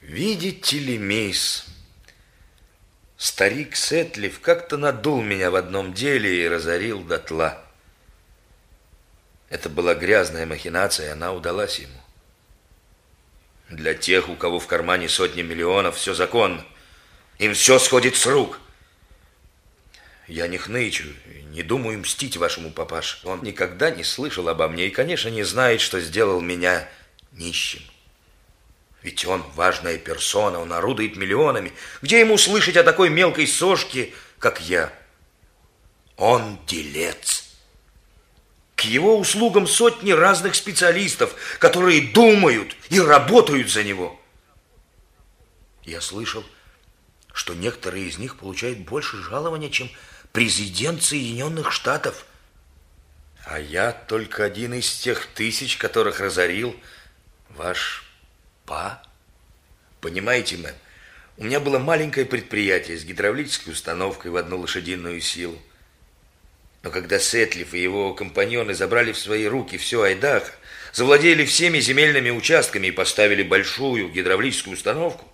Видите 0.00 0.78
ли, 0.78 0.98
мисс, 0.98 1.66
Старик 3.16 3.76
Сетлив 3.76 4.40
как-то 4.40 4.76
надул 4.76 5.22
меня 5.22 5.52
в 5.52 5.54
одном 5.54 5.94
деле 5.94 6.44
и 6.44 6.48
разорил 6.48 7.04
дотла. 7.04 7.64
Это 9.52 9.68
была 9.68 9.94
грязная 9.94 10.46
махинация, 10.46 11.08
и 11.08 11.10
она 11.10 11.34
удалась 11.34 11.78
ему. 11.78 12.00
Для 13.68 13.92
тех, 13.92 14.30
у 14.30 14.34
кого 14.34 14.58
в 14.58 14.66
кармане 14.66 15.10
сотни 15.10 15.42
миллионов, 15.42 15.98
все 15.98 16.14
законно. 16.14 16.64
Им 17.38 17.52
все 17.52 17.78
сходит 17.78 18.16
с 18.16 18.24
рук. 18.24 18.58
Я 20.26 20.46
не 20.48 20.56
хнычу, 20.56 21.04
не 21.50 21.62
думаю 21.62 21.98
мстить 21.98 22.38
вашему 22.38 22.70
папаше. 22.70 23.18
Он 23.24 23.42
никогда 23.42 23.90
не 23.90 24.04
слышал 24.04 24.48
обо 24.48 24.68
мне 24.68 24.86
и, 24.86 24.90
конечно, 24.90 25.28
не 25.28 25.42
знает, 25.42 25.82
что 25.82 26.00
сделал 26.00 26.40
меня 26.40 26.88
нищим. 27.32 27.82
Ведь 29.02 29.26
он 29.26 29.42
важная 29.54 29.98
персона, 29.98 30.60
он 30.60 30.72
орудует 30.72 31.16
миллионами. 31.16 31.74
Где 32.00 32.20
ему 32.20 32.38
слышать 32.38 32.78
о 32.78 32.84
такой 32.84 33.10
мелкой 33.10 33.46
сошке, 33.46 34.14
как 34.38 34.62
я? 34.62 34.90
Он 36.16 36.58
делец. 36.66 37.51
Его 38.84 39.18
услугам 39.18 39.66
сотни 39.66 40.12
разных 40.12 40.54
специалистов, 40.54 41.34
которые 41.58 42.12
думают 42.12 42.76
и 42.90 43.00
работают 43.00 43.70
за 43.70 43.84
него. 43.84 44.20
Я 45.84 46.00
слышал, 46.00 46.44
что 47.32 47.54
некоторые 47.54 48.06
из 48.06 48.18
них 48.18 48.36
получают 48.38 48.78
больше 48.80 49.22
жалования, 49.22 49.70
чем 49.70 49.90
президент 50.32 51.02
Соединенных 51.02 51.72
Штатов. 51.72 52.26
А 53.44 53.58
я 53.58 53.92
только 53.92 54.44
один 54.44 54.74
из 54.74 54.94
тех 54.94 55.26
тысяч, 55.26 55.76
которых 55.76 56.20
разорил 56.20 56.76
ваш 57.50 58.04
па. 58.64 59.02
Понимаете, 60.00 60.56
мэм, 60.56 60.74
у 61.36 61.44
меня 61.44 61.58
было 61.60 61.78
маленькое 61.78 62.26
предприятие 62.26 62.98
с 62.98 63.04
гидравлической 63.04 63.72
установкой 63.72 64.30
в 64.30 64.36
одну 64.36 64.58
лошадиную 64.58 65.20
силу. 65.20 65.58
Но 66.82 66.90
когда 66.90 67.18
Сетлиф 67.18 67.74
и 67.74 67.80
его 67.80 68.12
компаньоны 68.12 68.74
забрали 68.74 69.12
в 69.12 69.18
свои 69.18 69.46
руки 69.46 69.76
все 69.78 70.02
Айдахо, 70.02 70.52
завладели 70.92 71.44
всеми 71.44 71.78
земельными 71.78 72.30
участками 72.30 72.88
и 72.88 72.92
поставили 72.92 73.42
большую 73.42 74.08
гидравлическую 74.08 74.74
установку, 74.74 75.26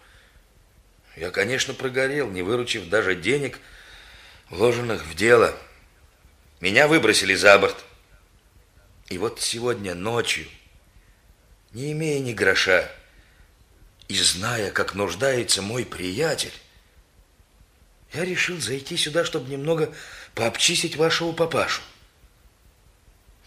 я, 1.16 1.30
конечно, 1.30 1.74
прогорел, 1.74 2.30
не 2.30 2.42
выручив 2.42 2.88
даже 2.88 3.16
денег, 3.16 3.58
вложенных 4.50 5.04
в 5.04 5.14
дело. 5.14 5.56
Меня 6.60 6.86
выбросили 6.86 7.34
за 7.34 7.58
борт. 7.58 7.76
И 9.08 9.16
вот 9.16 9.40
сегодня 9.40 9.94
ночью, 9.94 10.46
не 11.72 11.92
имея 11.92 12.20
ни 12.20 12.34
гроша, 12.34 12.88
и 14.06 14.14
зная, 14.14 14.70
как 14.70 14.94
нуждается 14.94 15.62
мой 15.62 15.84
приятель, 15.84 16.52
я 18.12 18.24
решил 18.24 18.58
зайти 18.58 18.96
сюда, 18.96 19.24
чтобы 19.24 19.50
немного 19.50 19.92
пообчистить 20.38 20.94
вашего 20.94 21.32
папашу. 21.32 21.82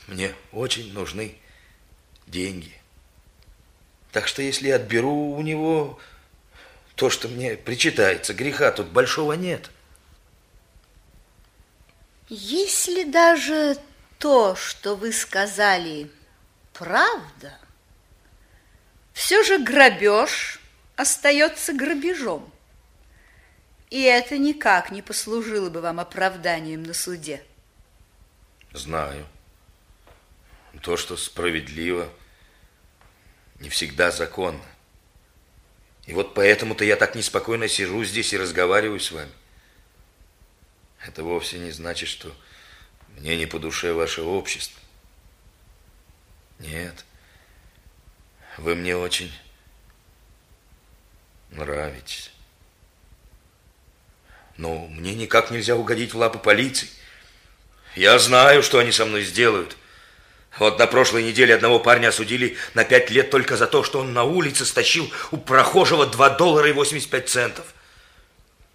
Мне 0.07 0.35
очень 0.51 0.91
нужны 0.91 1.37
деньги. 2.27 2.73
Так 4.11 4.27
что 4.27 4.41
если 4.41 4.67
я 4.67 4.75
отберу 4.75 5.31
у 5.31 5.41
него 5.41 5.97
то, 6.95 7.09
что 7.09 7.29
мне 7.29 7.55
причитается, 7.55 8.33
греха 8.33 8.73
тут 8.73 8.87
большого 8.87 9.33
нет. 9.33 9.71
Если 12.27 13.05
даже 13.05 13.77
то, 14.19 14.57
что 14.57 14.97
вы 14.97 15.13
сказали, 15.13 16.11
правда, 16.73 17.57
все 19.13 19.43
же 19.43 19.59
грабеж 19.59 20.59
остается 20.97 21.71
грабежом. 21.71 22.51
И 23.91 24.03
это 24.03 24.37
никак 24.37 24.89
не 24.89 25.01
послужило 25.01 25.69
бы 25.69 25.81
вам 25.81 25.99
оправданием 25.99 26.81
на 26.81 26.93
суде. 26.93 27.43
Знаю. 28.71 29.27
То, 30.81 30.95
что 30.95 31.17
справедливо, 31.17 32.09
не 33.59 33.67
всегда 33.67 34.09
законно. 34.09 34.63
И 36.05 36.13
вот 36.13 36.33
поэтому-то 36.33 36.85
я 36.85 36.95
так 36.95 37.15
неспокойно 37.15 37.67
сижу 37.67 38.03
здесь 38.05 38.31
и 38.31 38.37
разговариваю 38.37 39.01
с 39.01 39.11
вами. 39.11 39.31
Это 41.05 41.23
вовсе 41.23 41.59
не 41.59 41.71
значит, 41.71 42.07
что 42.07 42.33
мне 43.17 43.35
не 43.35 43.45
по 43.45 43.59
душе 43.59 43.91
ваше 43.91 44.21
общество. 44.21 44.79
Нет. 46.59 47.03
Вы 48.57 48.75
мне 48.75 48.95
очень 48.95 49.31
нравитесь. 51.49 52.30
Но 54.61 54.85
мне 54.89 55.15
никак 55.15 55.49
нельзя 55.49 55.75
угодить 55.75 56.13
в 56.13 56.17
лапы 56.19 56.37
полиции. 56.37 56.87
Я 57.95 58.19
знаю, 58.19 58.61
что 58.61 58.77
они 58.77 58.91
со 58.91 59.05
мной 59.05 59.23
сделают. 59.23 59.75
Вот 60.59 60.77
на 60.77 60.85
прошлой 60.85 61.23
неделе 61.23 61.55
одного 61.55 61.79
парня 61.79 62.09
осудили 62.09 62.55
на 62.75 62.83
пять 62.83 63.09
лет 63.09 63.31
только 63.31 63.57
за 63.57 63.65
то, 63.65 63.83
что 63.83 63.99
он 64.01 64.13
на 64.13 64.23
улице 64.23 64.65
стащил 64.65 65.11
у 65.31 65.37
прохожего 65.37 66.05
2 66.05 66.29
доллара 66.37 66.69
и 66.69 66.73
85 66.73 67.27
центов. 67.27 67.73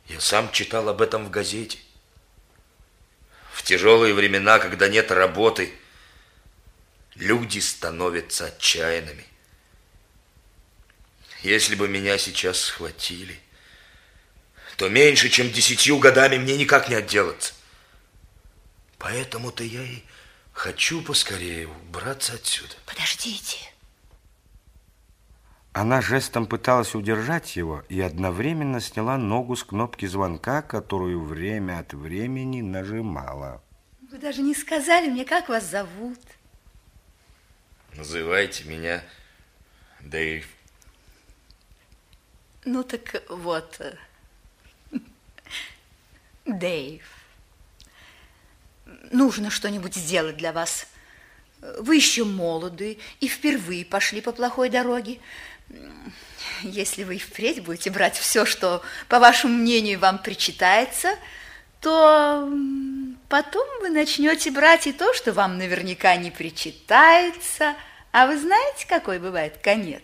Я 0.08 0.18
сам 0.18 0.50
читал 0.50 0.88
об 0.88 1.00
этом 1.00 1.24
в 1.26 1.30
газете. 1.30 1.78
В 3.52 3.62
тяжелые 3.62 4.12
времена, 4.12 4.58
когда 4.58 4.88
нет 4.88 5.12
работы, 5.12 5.72
люди 7.14 7.60
становятся 7.60 8.46
отчаянными. 8.46 9.24
Если 11.42 11.76
бы 11.76 11.86
меня 11.86 12.18
сейчас 12.18 12.58
схватили, 12.58 13.38
то 14.76 14.88
меньше, 14.88 15.28
чем 15.28 15.50
десятью 15.50 15.98
годами 15.98 16.38
мне 16.38 16.56
никак 16.56 16.88
не 16.88 16.94
отделаться. 16.94 17.54
Поэтому-то 18.98 19.64
я 19.64 19.82
и 19.82 20.02
хочу 20.52 21.02
поскорее 21.02 21.68
убраться 21.68 22.34
отсюда. 22.34 22.74
Подождите. 22.86 23.58
Она 25.72 26.00
жестом 26.00 26.46
пыталась 26.46 26.94
удержать 26.94 27.54
его 27.56 27.84
и 27.90 28.00
одновременно 28.00 28.80
сняла 28.80 29.18
ногу 29.18 29.56
с 29.56 29.64
кнопки 29.64 30.06
звонка, 30.06 30.62
которую 30.62 31.22
время 31.22 31.80
от 31.80 31.92
времени 31.92 32.62
нажимала. 32.62 33.62
Вы 34.10 34.18
даже 34.18 34.40
не 34.40 34.54
сказали 34.54 35.08
мне, 35.08 35.24
как 35.24 35.50
вас 35.50 35.64
зовут. 35.64 36.18
Называйте 37.94 38.64
меня 38.64 39.02
Дэйв. 40.00 40.48
Ну 42.64 42.82
так 42.82 43.22
вот, 43.28 43.80
Дэйв, 46.46 47.02
нужно 49.10 49.50
что-нибудь 49.50 49.94
сделать 49.94 50.36
для 50.36 50.52
вас. 50.52 50.86
Вы 51.78 51.96
еще 51.96 52.24
молоды 52.24 52.98
и 53.20 53.28
впервые 53.28 53.84
пошли 53.84 54.20
по 54.20 54.32
плохой 54.32 54.68
дороге. 54.68 55.18
Если 56.62 57.02
вы 57.02 57.18
впредь 57.18 57.62
будете 57.64 57.90
брать 57.90 58.16
все, 58.16 58.46
что, 58.46 58.82
по 59.08 59.18
вашему 59.18 59.54
мнению, 59.54 59.98
вам 59.98 60.18
причитается, 60.18 61.16
то 61.80 62.48
потом 63.28 63.66
вы 63.80 63.90
начнете 63.90 64.50
брать 64.50 64.86
и 64.86 64.92
то, 64.92 65.12
что 65.14 65.32
вам 65.32 65.58
наверняка 65.58 66.14
не 66.16 66.30
причитается. 66.30 67.74
А 68.12 68.26
вы 68.26 68.38
знаете, 68.38 68.86
какой 68.86 69.18
бывает 69.18 69.58
конец? 69.58 70.02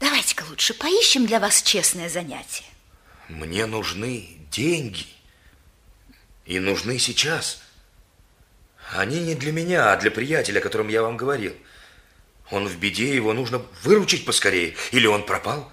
Давайте-ка 0.00 0.44
лучше 0.50 0.74
поищем 0.74 1.26
для 1.26 1.38
вас 1.38 1.62
честное 1.62 2.08
занятие. 2.08 2.64
Мне 3.28 3.66
нужны 3.66 4.36
деньги. 4.56 5.06
И 6.46 6.58
нужны 6.58 6.98
сейчас. 6.98 7.60
Они 8.92 9.20
не 9.20 9.34
для 9.34 9.52
меня, 9.52 9.92
а 9.92 9.96
для 9.96 10.10
приятеля, 10.10 10.60
о 10.60 10.62
котором 10.62 10.88
я 10.88 11.02
вам 11.02 11.16
говорил. 11.16 11.54
Он 12.50 12.66
в 12.68 12.76
беде, 12.78 13.14
его 13.14 13.32
нужно 13.32 13.58
выручить 13.82 14.24
поскорее. 14.24 14.76
Или 14.92 15.06
он 15.06 15.26
пропал? 15.26 15.70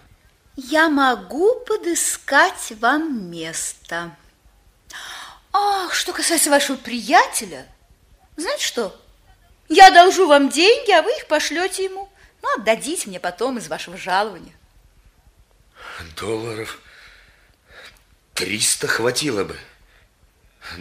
Я 0.56 0.90
могу 0.90 1.60
подыскать 1.62 2.74
вам 2.80 3.30
место. 3.30 4.16
Ах, 5.52 5.94
что 5.94 6.14
касается 6.14 6.50
вашего 6.50 6.78
приятеля, 6.78 7.68
знаете 8.36 8.66
что? 8.66 9.00
Я 9.70 9.88
одолжу 9.88 10.28
вам 10.28 10.50
деньги, 10.50 10.92
а 10.92 11.04
вы 11.04 11.12
их 11.12 11.28
пошлете 11.28 11.86
ему. 11.86 12.10
Ну, 12.42 12.50
отдадите 12.58 13.08
мне 13.08 13.20
потом 13.20 13.60
из 13.60 13.68
вашего 13.68 13.96
жалования. 13.98 14.54
Долларов 16.18 16.83
Триста 18.34 18.88
хватило 18.88 19.44
бы. 19.44 19.58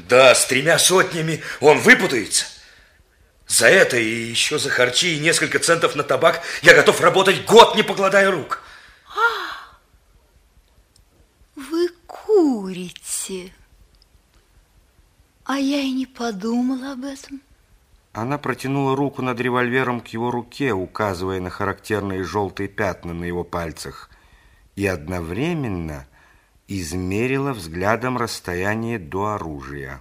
Да, 0.09 0.35
с 0.35 0.47
тремя 0.47 0.79
сотнями 0.79 1.43
он 1.61 1.79
выпутается. 1.79 2.47
За 3.47 3.67
это 3.69 3.99
и 3.99 4.09
еще 4.31 4.59
за 4.59 4.71
харчи 4.71 5.17
и 5.17 5.21
несколько 5.21 5.59
центов 5.59 5.95
на 5.95 6.05
табак 6.05 6.43
я 6.63 6.75
готов 6.75 7.01
работать 7.01 7.45
год, 7.45 7.77
не 7.77 7.83
покладая 7.83 8.31
рук. 8.31 8.63
А, 9.15 9.77
вы 11.57 11.91
курите. 12.07 13.53
А 15.45 15.59
я 15.59 15.81
и 15.81 15.91
не 15.91 16.07
подумала 16.07 16.93
об 16.93 17.05
этом. 17.05 17.43
Она 18.13 18.39
протянула 18.39 18.95
руку 18.97 19.23
над 19.23 19.41
револьвером 19.41 20.01
к 20.01 20.09
его 20.09 20.31
руке, 20.31 20.73
указывая 20.73 21.41
на 21.41 21.51
характерные 21.51 22.25
желтые 22.25 22.69
пятна 22.69 23.13
на 23.13 23.25
его 23.25 23.43
пальцах, 23.43 24.11
и 24.77 24.87
одновременно 24.87 26.07
измерила 26.69 27.53
взглядом 27.53 28.17
расстояние 28.17 28.99
до 28.99 29.35
оружия. 29.35 30.01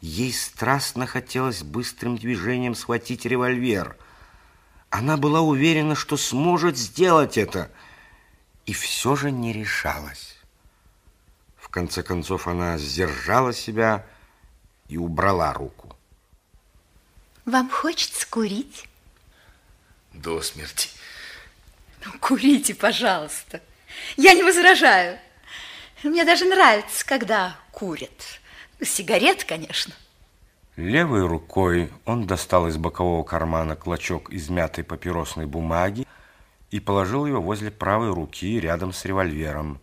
Ей 0.00 0.32
страстно 0.32 1.06
хотелось 1.06 1.62
быстрым 1.62 2.16
движением 2.16 2.74
схватить 2.74 3.24
револьвер. 3.24 3.96
Она 4.90 5.16
была 5.16 5.40
уверена, 5.40 5.94
что 5.94 6.16
сможет 6.16 6.76
сделать 6.76 7.36
это, 7.38 7.70
и 8.66 8.72
все 8.72 9.16
же 9.16 9.30
не 9.30 9.52
решалась. 9.52 10.36
В 11.56 11.68
конце 11.68 12.02
концов 12.02 12.46
она 12.46 12.78
сдержала 12.78 13.52
себя 13.52 14.06
и 14.88 14.96
убрала 14.96 15.52
руку. 15.52 15.96
Вам 17.46 17.70
хочется 17.70 18.26
курить? 18.28 18.88
До 20.12 20.42
смерти. 20.42 20.88
Ну, 22.04 22.12
курите, 22.18 22.74
пожалуйста. 22.74 23.62
Я 24.16 24.34
не 24.34 24.42
возражаю. 24.42 25.20
Мне 26.02 26.24
даже 26.24 26.44
нравится, 26.44 27.06
когда 27.06 27.56
курят. 27.72 28.40
Сигарет, 28.82 29.44
конечно. 29.44 29.94
Левой 30.76 31.26
рукой 31.26 31.90
он 32.04 32.26
достал 32.26 32.68
из 32.68 32.76
бокового 32.76 33.24
кармана 33.24 33.76
клочок 33.76 34.30
измятой 34.30 34.84
папиросной 34.84 35.46
бумаги 35.46 36.06
и 36.70 36.80
положил 36.80 37.24
его 37.24 37.40
возле 37.40 37.70
правой 37.70 38.12
руки 38.12 38.60
рядом 38.60 38.92
с 38.92 39.06
револьвером. 39.06 39.80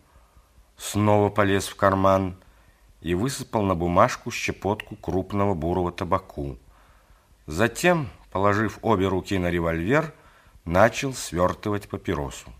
Снова 0.76 1.30
полез 1.30 1.66
в 1.66 1.74
карман 1.74 2.36
и 3.00 3.14
высыпал 3.14 3.62
на 3.62 3.74
бумажку 3.74 4.30
щепотку 4.30 4.94
крупного 4.94 5.54
бурого 5.54 5.90
табаку. 5.90 6.58
Затем, 7.46 8.08
положив 8.30 8.78
обе 8.82 9.08
руки 9.08 9.36
на 9.36 9.50
револьвер, 9.50 10.14
начал 10.64 11.12
свертывать 11.12 11.88
папиросу. 11.88 12.52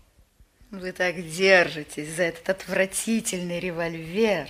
Вы 0.79 0.91
так 0.91 1.15
держитесь 1.15 2.15
за 2.15 2.23
этот 2.23 2.49
отвратительный 2.49 3.61
револьвер, 3.61 4.49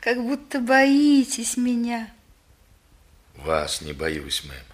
как 0.00 0.16
будто 0.16 0.58
боитесь 0.58 1.58
меня. 1.58 2.10
Вас 3.34 3.82
не 3.82 3.92
боюсь, 3.92 4.42
мэм. 4.44 4.64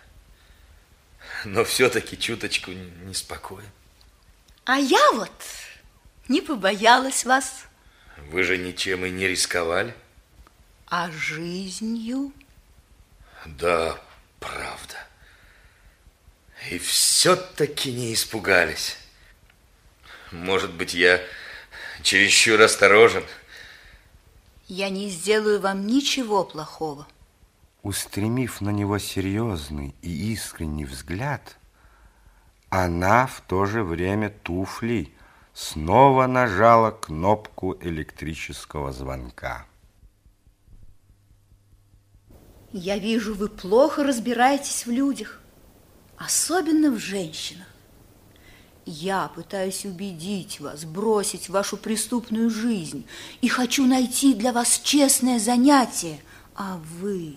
Но 1.45 1.64
все-таки 1.64 2.17
чуточку 2.17 2.71
неспокоен. 2.71 3.69
А 4.64 4.79
я 4.79 5.12
вот 5.14 5.33
не 6.29 6.40
побоялась 6.40 7.25
вас. 7.25 7.64
Вы 8.31 8.45
же 8.45 8.57
ничем 8.57 9.05
и 9.05 9.11
не 9.11 9.27
рисковали. 9.27 9.93
А 10.87 11.11
жизнью? 11.11 12.33
Да, 13.45 14.01
правда. 14.38 15.09
И 16.71 16.79
все-таки 16.79 17.93
не 17.93 18.14
испугались. 18.14 18.97
Может 20.35 20.75
быть, 20.75 20.94
я 20.94 21.20
чересчур 22.03 22.61
осторожен. 22.61 23.23
Я 24.66 24.90
не 24.90 25.09
сделаю 25.09 25.61
вам 25.61 25.87
ничего 25.87 26.44
плохого. 26.44 27.07
Устремив 27.83 28.61
на 28.61 28.70
него 28.70 28.99
серьезный 28.99 29.94
и 30.03 30.33
искренний 30.33 30.87
взгляд, 30.87 31.57
она 32.68 33.27
в 33.27 33.42
то 33.42 33.64
же 33.66 33.85
время 33.85 34.31
туфлей 34.31 35.14
снова 35.53 36.27
нажала 36.27 36.90
кнопку 36.90 37.77
электрического 37.81 38.90
звонка. 38.92 39.66
Я 42.73 42.99
вижу, 42.99 43.35
вы 43.35 43.49
плохо 43.49 44.03
разбираетесь 44.03 44.85
в 44.85 44.90
людях, 44.90 45.40
особенно 46.16 46.90
в 46.90 46.99
женщинах. 46.99 47.68
Я 48.87 49.29
пытаюсь 49.29 49.87
убедить 49.87 50.61
вас 50.61 50.85
бросить 50.85 51.49
вашу 51.49 51.77
преступную 51.77 52.51
жизнь 52.51 53.07
и 53.40 53.49
хочу 53.49 53.87
найти 53.87 54.35
для 54.35 54.53
вас 54.53 54.81
честное 54.83 55.38
занятие, 55.38 56.20
а 56.55 56.79
вы... 57.01 57.37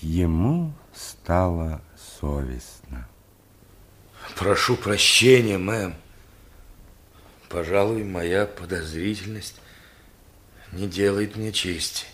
Ему 0.00 0.72
стало 0.94 1.82
совестно. 2.20 3.08
Прошу 4.36 4.76
прощения, 4.76 5.58
мэм. 5.58 5.96
Пожалуй, 7.48 8.04
моя 8.04 8.46
подозрительность 8.46 9.60
не 10.70 10.86
делает 10.86 11.34
мне 11.34 11.50
чести. 11.50 12.06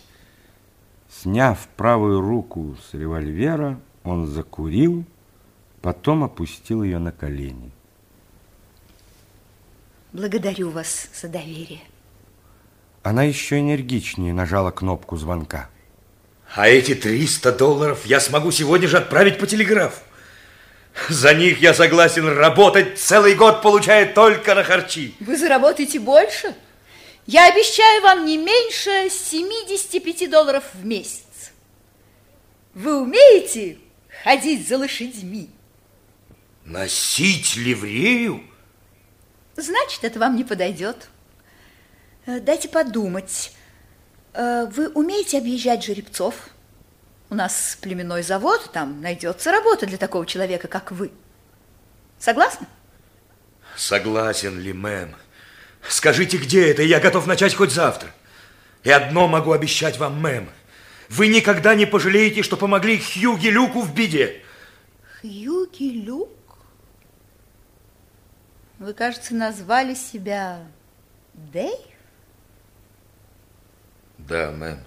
Сняв 1.09 1.67
правую 1.77 2.21
руку 2.21 2.75
с 2.89 2.95
револьвера, 2.95 3.79
он 4.03 4.25
закурил, 4.25 5.05
потом 5.85 6.23
опустил 6.23 6.81
ее 6.81 6.97
на 6.97 7.11
колени. 7.11 7.69
Благодарю 10.13 10.71
вас 10.71 11.07
за 11.13 11.27
доверие. 11.27 11.81
Она 13.03 13.21
еще 13.21 13.59
энергичнее 13.59 14.33
нажала 14.33 14.71
кнопку 14.71 15.15
звонка. 15.15 15.69
А 16.55 16.67
эти 16.67 16.95
300 16.95 17.51
долларов 17.51 18.03
я 18.07 18.19
смогу 18.19 18.49
сегодня 18.49 18.87
же 18.87 18.97
отправить 18.97 19.37
по 19.37 19.45
телеграфу. 19.45 20.01
За 21.07 21.35
них 21.35 21.59
я 21.59 21.75
согласен 21.75 22.27
работать 22.35 22.97
целый 22.97 23.35
год, 23.35 23.61
получая 23.61 24.11
только 24.11 24.55
на 24.55 24.63
харчи. 24.63 25.13
Вы 25.19 25.37
заработаете 25.37 25.99
больше? 25.99 26.55
Я 27.27 27.47
обещаю 27.51 28.01
вам 28.01 28.25
не 28.25 28.37
меньше 28.37 29.11
75 29.11 30.31
долларов 30.31 30.63
в 30.73 30.83
месяц. 30.83 31.51
Вы 32.73 33.03
умеете 33.03 33.77
ходить 34.23 34.67
за 34.67 34.79
лошадьми? 34.79 35.51
Носить 36.65 37.55
ливрею? 37.55 38.43
Значит, 39.55 40.03
это 40.03 40.19
вам 40.19 40.35
не 40.35 40.43
подойдет. 40.43 41.07
Э, 42.25 42.39
дайте 42.39 42.67
подумать. 42.67 43.51
Э, 44.33 44.65
вы 44.65 44.89
умеете 44.89 45.37
объезжать 45.37 45.85
жеребцов? 45.85 46.33
У 47.29 47.35
нас 47.35 47.77
племенной 47.81 48.23
завод, 48.23 48.71
там 48.73 48.99
найдется 48.99 49.51
работа 49.51 49.85
для 49.85 49.97
такого 49.97 50.25
человека, 50.25 50.67
как 50.67 50.91
вы. 50.91 51.11
Согласны? 52.17 52.65
Согласен 53.77 54.59
ли, 54.59 54.73
мэм? 54.73 55.15
Скажите, 55.87 56.37
где 56.37 56.71
это, 56.71 56.81
и 56.81 56.87
я 56.87 56.99
готов 56.99 57.27
начать 57.27 57.53
хоть 57.53 57.71
завтра. 57.71 58.09
И 58.83 58.89
одно 58.89 59.27
могу 59.27 59.51
обещать 59.51 59.99
вам, 59.99 60.19
мэм. 60.19 60.49
Вы 61.09 61.27
никогда 61.27 61.75
не 61.75 61.85
пожалеете, 61.85 62.41
что 62.41 62.57
помогли 62.57 62.97
Хьюги 62.97 63.49
Люку 63.49 63.81
в 63.81 63.93
беде. 63.93 64.41
Хьюги 65.21 66.01
Люк? 66.03 66.44
Вы, 68.85 68.93
кажется, 68.93 69.33
назвали 69.33 69.95
себя 69.95 70.59
Дэйв? 71.33 71.73
Да, 74.19 74.51
мэм. 74.51 74.77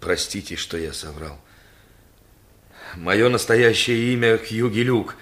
Простите, 0.00 0.56
что 0.56 0.76
я 0.76 0.92
соврал. 0.92 1.38
Мое 2.94 3.30
настоящее 3.30 4.12
имя 4.12 4.36
Хьюги 4.36 4.80
Люк. 4.80 5.16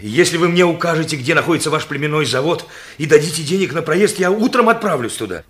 Если 0.00 0.38
вы 0.38 0.48
мне 0.48 0.64
укажете, 0.64 1.14
где 1.14 1.36
находится 1.36 1.70
ваш 1.70 1.86
племенной 1.86 2.26
завод, 2.26 2.66
и 2.98 3.06
дадите 3.06 3.44
денег 3.44 3.72
на 3.72 3.82
проезд, 3.82 4.18
я 4.18 4.32
утром 4.32 4.68
отправлюсь 4.70 5.14
туда. 5.14 5.44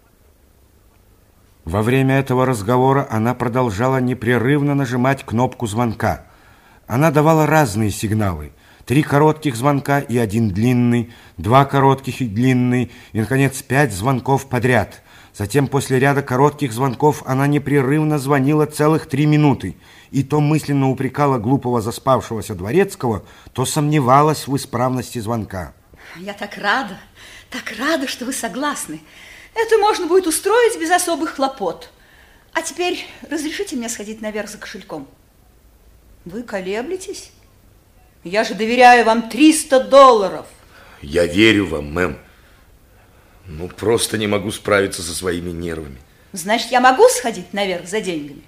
Во 1.64 1.80
время 1.80 2.18
этого 2.18 2.44
разговора 2.44 3.06
она 3.10 3.34
продолжала 3.34 4.02
непрерывно 4.02 4.74
нажимать 4.74 5.24
кнопку 5.24 5.66
звонка. 5.66 6.26
Она 6.86 7.10
давала 7.10 7.46
разные 7.46 7.90
сигналы. 7.90 8.52
Три 8.90 9.04
коротких 9.04 9.54
звонка 9.54 10.00
и 10.00 10.18
один 10.18 10.48
длинный, 10.48 11.12
два 11.36 11.64
коротких 11.64 12.22
и 12.22 12.26
длинный, 12.26 12.90
и, 13.12 13.20
наконец, 13.20 13.62
пять 13.62 13.92
звонков 13.92 14.48
подряд. 14.48 15.02
Затем 15.32 15.68
после 15.68 16.00
ряда 16.00 16.22
коротких 16.22 16.72
звонков 16.72 17.22
она 17.24 17.46
непрерывно 17.46 18.18
звонила 18.18 18.66
целых 18.66 19.06
три 19.06 19.26
минуты, 19.26 19.76
и 20.10 20.24
то 20.24 20.40
мысленно 20.40 20.90
упрекала 20.90 21.38
глупого 21.38 21.80
заспавшегося 21.80 22.56
дворецкого, 22.56 23.24
то 23.52 23.64
сомневалась 23.64 24.48
в 24.48 24.56
исправности 24.56 25.20
звонка. 25.20 25.72
Я 26.16 26.32
так 26.32 26.58
рада, 26.58 26.98
так 27.48 27.72
рада, 27.78 28.08
что 28.08 28.24
вы 28.24 28.32
согласны. 28.32 29.02
Это 29.54 29.78
можно 29.78 30.08
будет 30.08 30.26
устроить 30.26 30.80
без 30.80 30.90
особых 30.90 31.36
хлопот. 31.36 31.92
А 32.54 32.62
теперь 32.62 33.06
разрешите 33.30 33.76
мне 33.76 33.88
сходить 33.88 34.20
наверх 34.20 34.50
за 34.50 34.58
кошельком. 34.58 35.06
Вы 36.24 36.42
колеблетесь? 36.42 37.30
Я 38.24 38.44
же 38.44 38.54
доверяю 38.54 39.06
вам 39.06 39.30
300 39.30 39.84
долларов. 39.84 40.46
Я 41.00 41.26
верю 41.26 41.66
вам, 41.66 41.92
мэм. 41.92 42.18
Ну, 43.46 43.68
просто 43.68 44.18
не 44.18 44.26
могу 44.26 44.50
справиться 44.50 45.02
со 45.02 45.14
своими 45.14 45.50
нервами. 45.50 45.98
Значит, 46.32 46.70
я 46.70 46.80
могу 46.80 47.08
сходить 47.08 47.52
наверх 47.52 47.88
за 47.88 48.00
деньгами? 48.00 48.42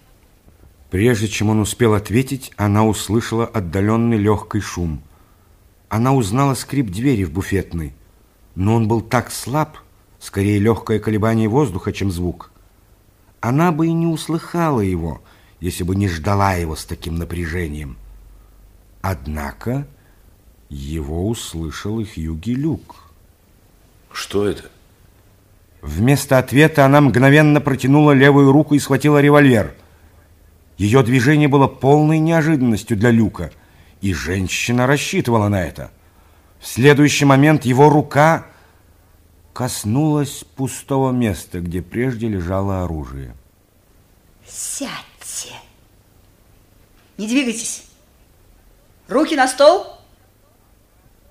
Прежде 0.91 1.27
чем 1.27 1.49
он 1.49 1.61
успел 1.61 1.95
ответить, 1.95 2.53
она 2.57 2.87
услышала 2.87 3.47
отдаленный 3.47 4.19
легкий 4.19 4.61
шум. 4.61 5.03
Она 5.89 6.15
узнала 6.15 6.55
скрип 6.55 6.91
двери 6.91 7.25
в 7.25 7.33
буфетной, 7.33 7.95
но 8.55 8.75
он 8.75 8.89
был 8.89 9.01
так 9.01 9.33
слаб, 9.33 9.79
скорее 10.21 10.59
легкое 10.59 10.99
колебание 10.99 11.49
воздуха, 11.49 11.93
чем 11.93 12.11
звук. 12.13 12.53
Она 13.41 13.73
бы 13.73 13.87
и 13.87 13.93
не 13.93 14.07
услыхала 14.07 14.81
его, 14.81 15.23
если 15.61 15.83
бы 15.83 15.97
не 15.97 16.09
ждала 16.09 16.55
его 16.55 16.77
с 16.77 16.85
таким 16.85 17.17
напряжением. 17.17 17.97
Однако 19.03 19.87
его 20.69 21.29
услышал 21.29 22.01
и 22.01 22.05
Хьюги 22.05 22.53
Люк. 22.53 23.11
Что 24.12 24.47
это? 24.47 24.71
Вместо 25.83 26.38
ответа 26.38 26.87
она 26.87 27.01
мгновенно 27.01 27.61
протянула 27.61 28.12
левую 28.12 28.53
руку 28.53 28.75
и 28.75 28.79
схватила 28.79 29.21
револьвер. 29.21 29.75
Ее 30.79 31.03
движение 31.03 31.49
было 31.49 31.67
полной 31.67 32.21
неожиданностью 32.21 32.97
для 32.97 33.11
Люка, 33.11 33.53
и 34.01 34.15
женщина 34.15 34.87
рассчитывала 34.87 35.49
на 35.49 35.62
это. 35.62 35.91
В 36.61 36.67
следующий 36.69 37.25
момент 37.25 37.65
его 37.65 37.91
рука 37.91 38.47
коснулась 39.53 40.45
пустого 40.55 41.11
места, 41.11 41.61
где 41.61 41.83
прежде 41.83 42.29
лежало 42.29 42.85
оружие. 42.85 43.35
Сядьте. 44.47 45.55
Не 47.19 47.27
двигайтесь. 47.27 47.92
Руки 49.12 49.37
на 49.37 49.46
стол. 49.46 49.85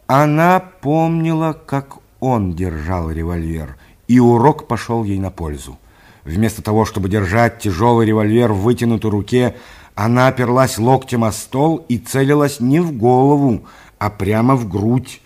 Она 0.06 0.60
помнила, 0.60 1.54
как 1.54 1.98
он 2.20 2.54
держал 2.54 3.10
револьвер, 3.10 3.76
и 4.08 4.20
урок 4.20 4.68
пошел 4.68 5.04
ей 5.04 5.18
на 5.18 5.32
пользу. 5.32 5.80
Вместо 6.24 6.62
того, 6.62 6.86
чтобы 6.86 7.10
держать 7.10 7.58
тяжелый 7.58 8.06
револьвер 8.06 8.54
в 8.54 8.62
вытянутой 8.62 9.10
руке, 9.10 9.56
она 9.96 10.28
оперлась 10.28 10.78
локтем 10.78 11.24
о 11.24 11.32
стол 11.32 11.84
и 11.90 11.98
целилась 11.98 12.60
не 12.60 12.80
в 12.80 12.96
голову, 12.96 13.66
а 13.98 14.12
прямо 14.12 14.56
в 14.56 14.70
грудь. 14.70 15.20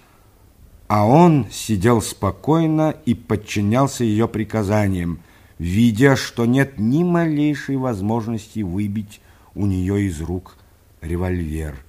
А 0.87 1.05
он 1.05 1.47
сидел 1.51 2.01
спокойно 2.01 2.95
и 3.05 3.15
подчинялся 3.15 4.05
ее 4.05 4.29
приказаниям, 4.29 5.19
видя, 5.59 6.15
что 6.15 6.45
нет 6.45 6.79
ни 6.79 7.03
малейшей 7.03 7.75
возможности 7.75 8.61
выбить 8.61 9.19
у 9.55 9.65
нее 9.65 10.03
из 10.03 10.21
рук 10.21 10.55
револьвер. 11.01 11.85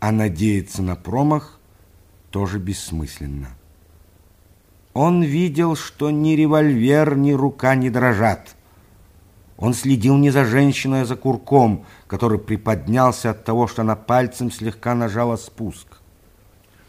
А 0.00 0.12
надеяться 0.12 0.82
на 0.82 0.96
промах 0.96 1.58
тоже 2.30 2.58
бессмысленно. 2.58 3.56
Он 4.94 5.22
видел, 5.22 5.76
что 5.76 6.10
ни 6.10 6.32
револьвер, 6.32 7.16
ни 7.16 7.32
рука 7.32 7.74
не 7.74 7.90
дрожат. 7.90 8.54
Он 9.56 9.74
следил 9.74 10.16
не 10.16 10.30
за 10.30 10.44
женщиной, 10.44 11.02
а 11.02 11.04
за 11.04 11.16
курком, 11.16 11.84
который 12.06 12.38
приподнялся 12.38 13.30
от 13.30 13.44
того, 13.44 13.66
что 13.66 13.82
она 13.82 13.96
пальцем 13.96 14.52
слегка 14.52 14.94
нажала 14.94 15.36
спуск. 15.36 15.98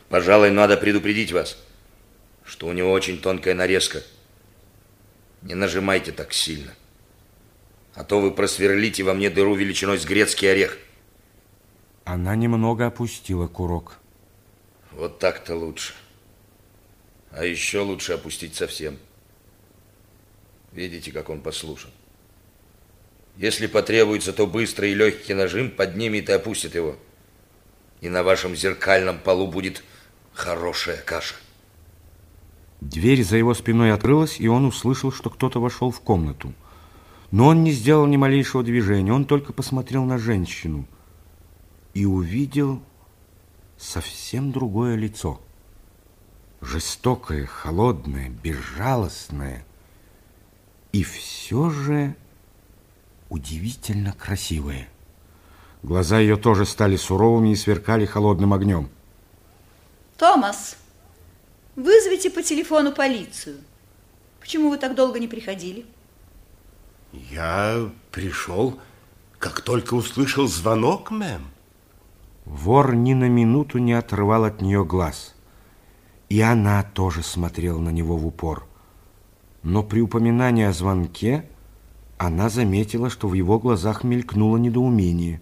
Пожалуй, 0.09 0.49
надо 0.51 0.77
предупредить 0.77 1.31
вас, 1.31 1.57
что 2.43 2.67
у 2.67 2.73
него 2.73 2.91
очень 2.91 3.19
тонкая 3.19 3.53
нарезка. 3.53 4.01
Не 5.41 5.55
нажимайте 5.55 6.11
так 6.11 6.33
сильно, 6.33 6.73
а 7.93 8.03
то 8.03 8.19
вы 8.19 8.31
просверлите 8.31 9.03
во 9.03 9.13
мне 9.13 9.29
дыру 9.29 9.55
величиной 9.55 9.97
с 9.97 10.05
грецкий 10.05 10.51
орех. 10.51 10.77
Она 12.11 12.35
немного 12.35 12.87
опустила 12.87 13.45
курок. 13.45 13.99
Вот 14.93 15.19
так-то 15.19 15.55
лучше. 15.55 15.93
А 17.29 17.45
еще 17.45 17.81
лучше 17.81 18.13
опустить 18.13 18.55
совсем. 18.55 18.97
Видите, 20.71 21.11
как 21.11 21.29
он 21.29 21.39
послушен. 21.39 21.91
Если 23.37 23.67
потребуется, 23.67 24.33
то 24.33 24.47
быстрый 24.47 24.93
и 24.93 24.95
легкий 24.95 25.35
нажим 25.35 25.69
поднимет 25.69 26.29
и 26.29 26.31
опустит 26.31 26.73
его. 26.73 26.95
И 28.01 28.09
на 28.09 28.23
вашем 28.23 28.55
зеркальном 28.55 29.19
полу 29.19 29.45
будет 29.45 29.83
хорошая 30.33 30.97
каша. 30.97 31.35
Дверь 32.81 33.23
за 33.23 33.37
его 33.37 33.53
спиной 33.53 33.93
открылась, 33.93 34.39
и 34.39 34.47
он 34.47 34.65
услышал, 34.65 35.11
что 35.11 35.29
кто-то 35.29 35.61
вошел 35.61 35.91
в 35.91 36.01
комнату. 36.01 36.55
Но 37.29 37.45
он 37.45 37.63
не 37.63 37.71
сделал 37.71 38.07
ни 38.07 38.17
малейшего 38.17 38.63
движения, 38.63 39.13
он 39.13 39.25
только 39.25 39.53
посмотрел 39.53 40.05
на 40.05 40.17
женщину 40.17 40.87
и 41.93 42.05
увидел 42.05 42.81
совсем 43.77 44.51
другое 44.51 44.95
лицо 44.95 45.39
жестокое, 46.61 47.45
холодное, 47.45 48.29
безжалостное 48.29 49.65
и 50.91 51.03
все 51.03 51.69
же 51.69 52.15
удивительно 53.29 54.13
красивое. 54.13 54.89
Глаза 55.83 56.19
ее 56.19 56.35
тоже 56.35 56.65
стали 56.65 56.97
суровыми 56.97 57.49
и 57.53 57.55
сверкали 57.55 58.05
холодным 58.05 58.53
огнем. 58.53 58.89
Томас, 60.17 60.75
вызовите 61.75 62.29
по 62.29 62.43
телефону 62.43 62.91
полицию. 62.91 63.59
Почему 64.41 64.69
вы 64.69 64.77
так 64.77 64.95
долго 64.95 65.19
не 65.19 65.27
приходили? 65.27 65.85
Я 67.13 67.89
пришел, 68.11 68.79
как 69.37 69.61
только 69.61 69.93
услышал 69.93 70.47
звонок, 70.47 71.11
мэм. 71.11 71.47
Вор 72.49 72.95
ни 72.95 73.13
на 73.13 73.29
минуту 73.29 73.77
не 73.77 73.93
отрывал 73.93 74.43
от 74.43 74.61
нее 74.61 74.83
глаз– 74.83 75.35
и 76.29 76.41
она 76.41 76.83
тоже 76.83 77.23
смотрела 77.23 77.79
на 77.79 77.89
него 77.89 78.15
в 78.15 78.25
упор. 78.25 78.67
Но 79.63 79.83
при 79.83 79.99
упоминании 79.99 80.65
о 80.65 80.73
звонке 80.73 81.49
она 82.17 82.49
заметила, 82.49 83.09
что 83.09 83.27
в 83.27 83.33
его 83.33 83.59
глазах 83.59 84.03
мелькнуло 84.03 84.57
недоумение. 84.57 85.41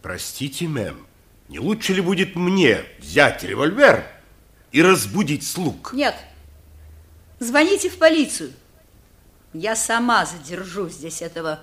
Простите, 0.00 0.66
мэм, 0.66 1.06
не 1.48 1.60
лучше 1.60 1.92
ли 1.92 2.00
будет 2.00 2.34
мне 2.34 2.78
взять 2.98 3.44
револьвер 3.44 4.04
и 4.72 4.82
разбудить 4.82 5.46
слуг? 5.46 5.92
Нет. 5.92 6.16
Звоните 7.38 7.90
в 7.90 7.98
полицию. 7.98 8.52
Я 9.52 9.76
сама 9.76 10.24
задержу 10.24 10.88
здесь 10.88 11.20
этого 11.20 11.60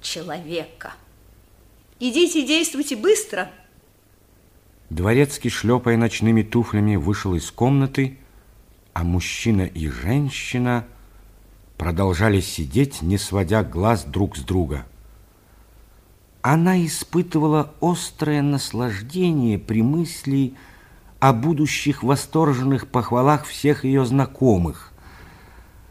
человека. 0.00 0.94
Идите 2.02 2.46
действуйте 2.46 2.96
быстро. 2.96 3.50
Дворецкий, 4.88 5.50
шлепая 5.50 5.98
ночными 5.98 6.42
туфлями, 6.42 6.96
вышел 6.96 7.34
из 7.34 7.50
комнаты, 7.50 8.18
а 8.94 9.04
мужчина 9.04 9.62
и 9.66 9.86
женщина 9.86 10.86
продолжали 11.76 12.40
сидеть, 12.40 13.02
не 13.02 13.18
сводя 13.18 13.62
глаз 13.62 14.04
друг 14.04 14.38
с 14.38 14.40
друга. 14.40 14.86
Она 16.40 16.84
испытывала 16.86 17.74
острое 17.82 18.40
наслаждение 18.40 19.58
при 19.58 19.82
мысли 19.82 20.54
о 21.18 21.34
будущих 21.34 22.02
восторженных 22.02 22.88
похвалах 22.88 23.44
всех 23.44 23.84
ее 23.84 24.06
знакомых. 24.06 24.94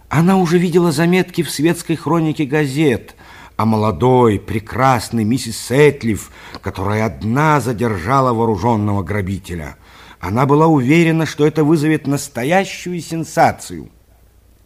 Она 0.10 0.38
уже 0.38 0.58
видела 0.58 0.92
заметки 0.92 1.44
в 1.44 1.52
светской 1.52 1.98
хронике 1.98 2.46
газет– 2.46 3.16
о 3.60 3.66
молодой, 3.66 4.40
прекрасной 4.40 5.26
миссис 5.26 5.60
Сэтлиф, 5.60 6.32
которая 6.62 7.06
одна 7.06 7.60
задержала 7.60 8.32
вооруженного 8.32 9.04
грабителя. 9.04 9.76
Она 10.22 10.46
была 10.46 10.68
уверена, 10.68 11.26
что 11.26 11.46
это 11.46 11.66
вызовет 11.66 12.08
настоящую 12.08 13.02
сенсацию. 13.02 13.92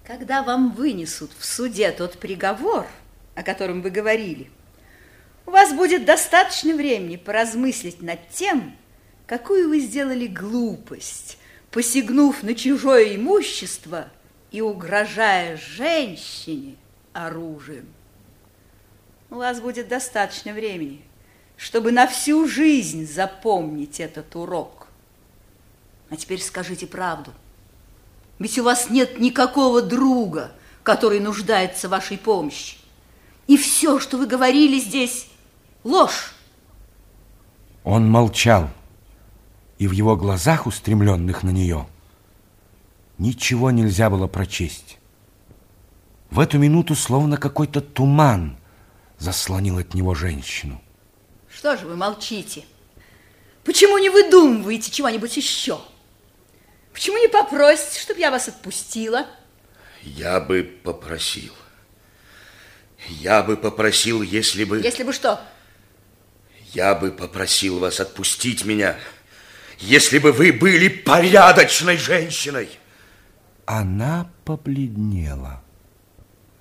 Когда 0.05 0.43
вам 0.43 0.73
вынесут 0.73 1.31
в 1.39 1.43
суде 1.43 1.89
тот 1.89 2.19
приговор, 2.19 2.85
о 3.33 3.41
котором 3.41 3.81
вы 3.81 3.89
говорили, 3.89 4.51
у 5.47 5.49
вас 5.49 5.73
будет 5.73 6.05
достаточно 6.05 6.75
времени 6.75 7.15
поразмыслить 7.15 8.03
над 8.03 8.29
тем, 8.29 8.75
какую 9.25 9.69
вы 9.69 9.79
сделали 9.79 10.27
глупость, 10.27 11.39
посягнув 11.71 12.43
на 12.43 12.53
чужое 12.53 13.15
имущество 13.15 14.09
и 14.51 14.61
угрожая 14.61 15.57
женщине 15.57 16.75
оружием. 17.11 17.87
У 19.33 19.37
вас 19.37 19.59
будет 19.59 19.87
достаточно 19.87 20.53
времени, 20.53 21.01
чтобы 21.57 21.91
на 21.91 22.05
всю 22.05 22.47
жизнь 22.47 23.07
запомнить 23.07 23.99
этот 23.99 24.35
урок. 24.35 24.85
А 26.11 26.15
теперь 26.15 26.39
скажите 26.39 26.85
правду. 26.85 27.31
Ведь 28.37 28.59
у 28.59 28.63
вас 28.63 28.91
нет 28.91 29.17
никакого 29.17 29.81
друга, 29.81 30.51
который 30.83 31.19
нуждается 31.19 31.87
в 31.87 31.91
вашей 31.91 32.19
помощи. 32.19 32.77
И 33.47 33.57
все, 33.57 33.99
что 33.99 34.17
вы 34.17 34.27
говорили 34.27 34.79
здесь, 34.79 35.27
ложь. 35.83 36.35
Он 37.83 38.07
молчал, 38.07 38.69
и 39.79 39.87
в 39.87 39.93
его 39.93 40.15
глазах, 40.15 40.67
устремленных 40.67 41.41
на 41.41 41.49
нее, 41.49 41.87
ничего 43.17 43.71
нельзя 43.71 44.11
было 44.11 44.27
прочесть. 44.27 44.99
В 46.29 46.39
эту 46.39 46.59
минуту 46.59 46.93
словно 46.93 47.37
какой-то 47.37 47.81
туман– 47.81 48.57
заслонил 49.23 49.77
от 49.77 49.93
него 49.93 50.13
женщину. 50.13 50.83
Что 51.49 51.77
же 51.77 51.85
вы 51.87 51.95
молчите? 51.95 52.65
Почему 53.63 53.97
не 53.97 54.09
выдумываете 54.09 54.91
чего-нибудь 54.91 55.37
еще? 55.37 55.79
Почему 56.91 57.17
не 57.17 57.29
попросите, 57.29 58.01
чтобы 58.01 58.19
я 58.19 58.29
вас 58.29 58.49
отпустила? 58.49 59.25
Я 60.01 60.41
бы 60.41 60.63
попросил. 60.83 61.53
Я 63.07 63.43
бы 63.43 63.55
попросил, 63.55 64.21
если 64.21 64.65
бы... 64.65 64.81
Если 64.81 65.03
бы 65.03 65.13
что? 65.13 65.41
Я 66.73 66.93
бы 66.93 67.11
попросил 67.11 67.79
вас 67.79 68.01
отпустить 68.01 68.65
меня, 68.65 68.97
если 69.79 70.19
бы 70.19 70.33
вы 70.33 70.51
были 70.51 70.89
порядочной 70.89 71.97
женщиной. 71.97 72.69
Она 73.65 74.29
побледнела. 74.43 75.62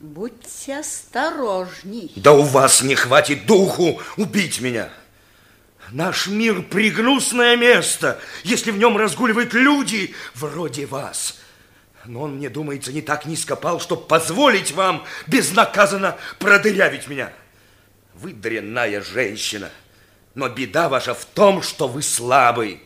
Будьте 0.03 0.81
осторожней. 0.81 2.11
Да 2.17 2.33
у 2.33 2.43
вас 2.43 2.83
не 2.83 2.97
хватит 2.97 3.47
духу 3.47 4.03
убить 4.17 4.61
меня. 4.61 4.91
Наш 5.93 6.27
мир 6.27 6.63
пригнусное 6.63 7.57
место, 7.57 8.19
если 8.43 8.73
в 8.73 8.79
нем 8.79 8.97
разгуливают 8.97 9.55
люди 9.55 10.13
вроде 10.35 10.87
вас. 10.87 11.39
Но 12.05 12.23
он, 12.23 12.39
мне 12.39 12.51
думается, 12.51 12.93
не 12.93 13.01
так 13.01 13.27
низко 13.27 13.55
пал, 13.55 13.79
чтобы 13.79 14.03
позволить 14.03 14.73
вам 14.73 15.07
безнаказанно 15.29 16.19
продырявить 16.41 17.07
меня. 17.07 17.33
Вы 18.15 18.33
дрянная 18.33 19.03
женщина, 19.03 19.71
но 20.35 20.49
беда 20.49 20.89
ваша 20.89 21.15
в 21.15 21.25
том, 21.27 21.63
что 21.63 21.87
вы 21.87 22.03
слабый. 22.03 22.83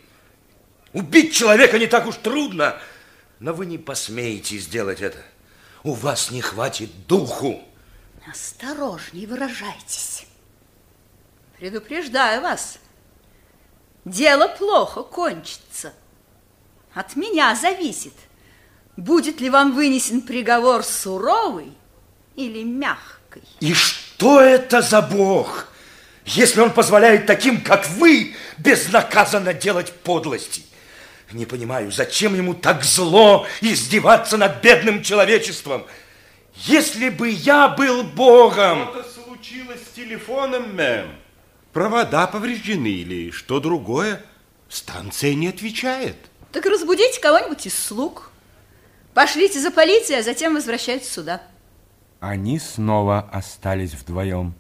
Убить 0.93 1.35
человека 1.35 1.79
не 1.79 1.87
так 1.87 2.07
уж 2.07 2.17
трудно, 2.17 2.79
но 3.41 3.55
вы 3.55 3.65
не 3.65 3.79
посмеете 3.79 4.59
сделать 4.59 5.01
это. 5.01 5.25
У 5.87 5.93
вас 5.93 6.33
не 6.33 6.41
хватит 6.41 7.07
духу. 7.07 7.63
Осторожней 8.29 9.25
выражайтесь. 9.25 10.27
Предупреждаю 11.61 12.43
вас, 12.43 12.79
дело 14.05 14.49
плохо 14.49 15.05
кончится. 15.05 15.93
От 16.93 17.15
меня 17.15 17.55
зависит, 17.55 18.15
будет 18.97 19.41
ли 19.41 19.49
вам 19.49 19.77
вынесен 19.77 20.23
приговор 20.23 20.83
суровый 20.83 21.73
или 22.35 22.65
мягкий. 22.65 23.45
И 23.61 23.73
что 23.73 24.41
это 24.41 24.83
за 24.83 25.01
Бог, 25.03 25.69
если 26.25 26.63
он 26.63 26.73
позволяет 26.73 27.27
таким, 27.27 27.63
как 27.63 27.89
вы, 27.91 28.35
безнаказанно 28.59 29.55
делать 29.55 29.93
подлости? 29.93 30.65
Не 31.33 31.45
понимаю, 31.45 31.91
зачем 31.91 32.35
ему 32.35 32.55
так 32.55 32.85
зло 32.85 33.47
издеваться 33.61 34.37
над 34.37 34.63
бедным 34.63 35.03
человечеством? 35.03 35.87
Если 36.55 37.09
бы 37.09 37.29
я 37.29 37.69
был 37.69 38.05
Богом... 38.05 38.89
Что-то 38.91 39.09
случилось 39.11 39.81
с 39.83 39.95
телефоном, 39.95 40.75
мэм. 40.75 41.09
Провода 41.73 42.27
повреждены 42.27 42.89
или 42.89 43.31
что 43.31 43.61
другое. 43.61 44.25
Станция 44.69 45.35
не 45.35 45.49
отвечает. 45.49 46.17
Так 46.53 46.65
разбудите 46.65 47.21
кого-нибудь 47.21 47.67
из 47.67 47.79
слуг. 47.79 48.31
Пошлите 49.13 49.61
за 49.61 49.71
полицией, 49.71 50.21
а 50.21 50.23
затем 50.23 50.55
возвращайтесь 50.55 51.11
сюда. 51.11 51.43
Они 52.21 52.59
снова 52.59 53.29
остались 53.33 53.93
вдвоем. 53.93 54.55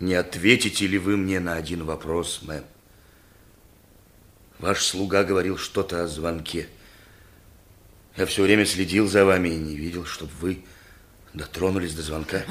Не 0.00 0.14
ответите 0.14 0.86
ли 0.86 0.98
вы 0.98 1.16
мне 1.16 1.40
на 1.40 1.54
один 1.54 1.84
вопрос, 1.84 2.40
мэм? 2.42 2.64
Ваш 4.58 4.84
слуга 4.84 5.24
говорил 5.24 5.58
что-то 5.58 6.02
о 6.02 6.08
звонке. 6.08 6.68
Я 8.16 8.24
все 8.24 8.42
время 8.42 8.64
следил 8.64 9.06
за 9.06 9.24
вами 9.24 9.50
и 9.50 9.56
не 9.56 9.76
видел, 9.76 10.06
чтобы 10.06 10.32
вы 10.40 10.64
дотронулись 11.34 11.94
до 11.94 12.02
звонка. 12.02 12.42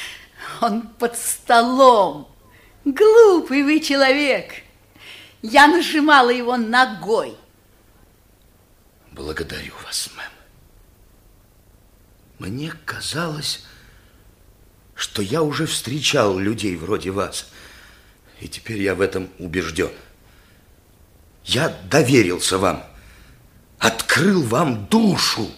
Он 0.60 0.82
под 0.82 1.16
столом. 1.16 2.28
Глупый 2.84 3.64
вы 3.64 3.80
человек. 3.80 4.52
Я 5.42 5.66
нажимала 5.66 6.30
его 6.30 6.56
ногой. 6.56 7.36
Благодарю 9.10 9.74
вас, 9.84 10.10
мэм. 10.16 10.26
Мне 12.38 12.72
казалось, 12.84 13.64
что 14.94 15.20
я 15.20 15.42
уже 15.42 15.66
встречал 15.66 16.38
людей 16.38 16.76
вроде 16.76 17.10
вас. 17.10 17.50
И 18.40 18.48
теперь 18.48 18.80
я 18.80 18.94
в 18.94 19.00
этом 19.00 19.28
убежден. 19.38 19.90
Я 21.44 21.68
доверился 21.68 22.58
вам, 22.58 22.84
открыл 23.78 24.42
вам 24.42 24.86
душу, 24.86 25.50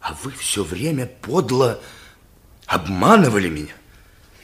а 0.00 0.14
вы 0.22 0.32
все 0.32 0.64
время 0.64 1.06
подло 1.06 1.80
обманывали 2.66 3.48
меня. 3.48 3.74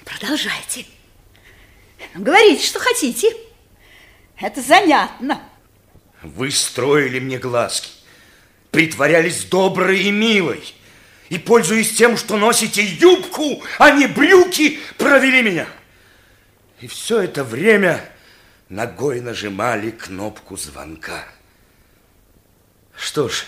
Продолжайте. 0.04 0.86
Говорите, 2.14 2.64
что 2.66 2.78
хотите. 2.78 3.34
Это 4.38 4.60
занятно. 4.60 5.40
Вы 6.22 6.50
строили 6.50 7.18
мне 7.18 7.38
глазки, 7.38 7.90
притворялись 8.70 9.44
доброй 9.44 10.02
и 10.02 10.10
милой, 10.10 10.62
и, 11.30 11.38
пользуясь 11.38 11.94
тем, 11.94 12.16
что 12.16 12.36
носите 12.36 12.84
юбку, 12.84 13.62
а 13.78 13.90
не 13.90 14.06
брюки, 14.06 14.78
провели 14.98 15.42
меня. 15.42 15.66
И 16.80 16.86
все 16.86 17.22
это 17.22 17.42
время 17.44 18.11
ногой 18.72 19.20
нажимали 19.20 19.90
кнопку 19.90 20.56
звонка. 20.56 21.24
Что 22.96 23.28
ж, 23.28 23.44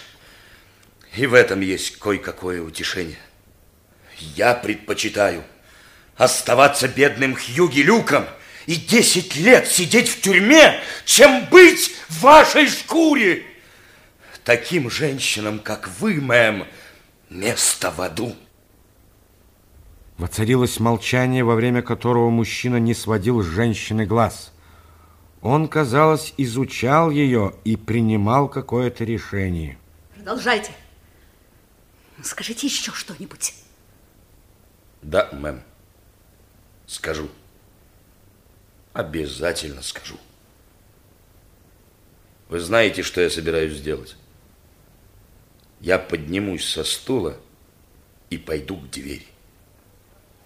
и 1.17 1.27
в 1.27 1.33
этом 1.33 1.61
есть 1.61 1.99
кое-какое 1.99 2.61
утешение. 2.61 3.19
Я 4.19 4.55
предпочитаю 4.55 5.43
оставаться 6.17 6.89
бедным 6.89 7.37
Хьюги 7.37 7.81
Люком 7.81 8.27
и 8.67 8.77
10 8.77 9.37
лет 9.37 9.67
сидеть 9.67 10.09
в 10.09 10.21
тюрьме, 10.21 10.79
чем 11.07 11.47
быть 11.47 11.97
в 12.09 12.21
вашей 12.21 12.69
шкуре. 12.69 13.45
Таким 14.45 14.91
женщинам, 14.91 15.59
как 15.59 15.89
вы, 16.01 16.21
мэм, 16.21 16.67
место 17.31 17.91
в 17.91 18.03
аду. 18.03 18.37
Воцарилось 20.19 20.79
молчание, 20.81 21.43
во 21.43 21.55
время 21.55 21.81
которого 21.81 22.29
мужчина 22.29 22.77
не 22.77 22.93
сводил 22.93 23.43
с 23.43 23.47
женщины 23.47 24.05
глаз. 24.05 24.54
Он, 25.45 25.69
казалось, 25.69 26.33
изучал 26.39 27.11
ее 27.11 27.55
и 27.65 27.77
принимал 27.77 28.49
какое-то 28.49 29.05
решение. 29.05 29.79
Продолжайте. 30.15 30.73
Скажите 32.23 32.67
еще 32.67 32.93
что-нибудь. 32.93 33.55
Да, 35.03 35.29
мэм. 35.33 35.63
Скажу. 36.87 37.29
Обязательно 38.95 39.83
скажу. 39.83 40.17
Вы 42.49 42.59
знаете, 42.59 43.03
что 43.03 43.21
я 43.21 43.29
собираюсь 43.29 43.75
сделать? 43.75 44.17
Я 45.79 45.99
поднимусь 45.99 46.67
со 46.67 46.85
стула 46.85 47.37
и 48.31 48.39
пойду 48.39 48.79
к 48.79 48.89
двери. 48.89 49.27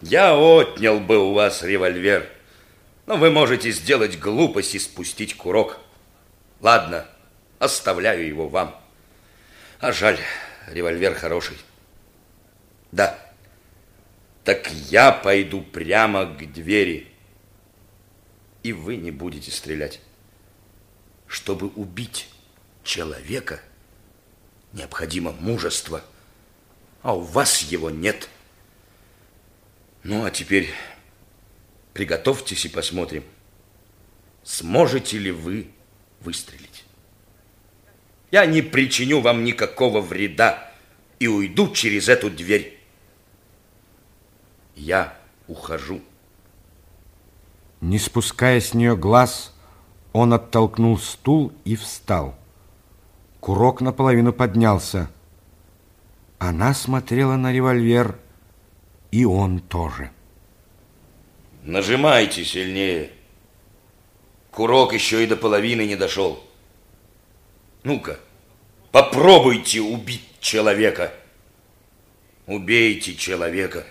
Я 0.00 0.36
отнял 0.36 0.98
бы 0.98 1.18
у 1.18 1.34
вас 1.34 1.62
револьвер, 1.62 2.28
но 3.08 3.16
вы 3.16 3.30
можете 3.30 3.70
сделать 3.70 4.18
глупость 4.18 4.74
и 4.74 4.78
спустить 4.78 5.34
курок. 5.34 5.80
Ладно, 6.60 7.06
оставляю 7.58 8.26
его 8.26 8.50
вам. 8.50 8.78
А 9.80 9.92
жаль, 9.92 10.18
револьвер 10.66 11.14
хороший. 11.14 11.56
Да, 12.92 13.18
так 14.44 14.70
я 14.70 15.10
пойду 15.10 15.62
прямо 15.62 16.26
к 16.26 16.52
двери, 16.52 17.10
и 18.62 18.74
вы 18.74 18.96
не 18.96 19.10
будете 19.10 19.52
стрелять. 19.52 20.00
Чтобы 21.26 21.68
убить 21.68 22.28
человека, 22.84 23.60
необходимо 24.74 25.32
мужество, 25.32 26.02
а 27.00 27.16
у 27.16 27.20
вас 27.20 27.62
его 27.62 27.88
нет. 27.88 28.28
Ну, 30.02 30.26
а 30.26 30.30
теперь 30.30 30.74
приготовьтесь 31.98 32.64
и 32.64 32.68
посмотрим, 32.68 33.24
сможете 34.44 35.18
ли 35.18 35.32
вы 35.32 35.66
выстрелить. 36.20 36.84
Я 38.30 38.46
не 38.46 38.62
причиню 38.62 39.20
вам 39.20 39.42
никакого 39.42 40.00
вреда 40.00 40.72
и 41.18 41.26
уйду 41.26 41.72
через 41.72 42.08
эту 42.08 42.30
дверь. 42.30 42.78
Я 44.76 45.18
ухожу. 45.48 46.00
Не 47.80 47.98
спуская 47.98 48.60
с 48.60 48.74
нее 48.74 48.96
глаз, 48.96 49.52
он 50.12 50.32
оттолкнул 50.32 50.98
стул 50.98 51.52
и 51.64 51.74
встал. 51.74 52.36
Курок 53.40 53.80
наполовину 53.80 54.32
поднялся. 54.32 55.10
Она 56.38 56.74
смотрела 56.74 57.34
на 57.34 57.52
револьвер, 57.52 58.16
и 59.10 59.24
он 59.24 59.58
тоже. 59.58 60.12
Нажимайте 61.68 62.46
сильнее. 62.46 63.10
Курок 64.50 64.94
еще 64.94 65.22
и 65.22 65.26
до 65.26 65.36
половины 65.36 65.84
не 65.84 65.96
дошел. 65.96 66.42
Ну-ка, 67.82 68.18
попробуйте 68.90 69.82
убить 69.82 70.24
человека. 70.40 71.12
Убейте 72.46 73.14
человека. 73.14 73.86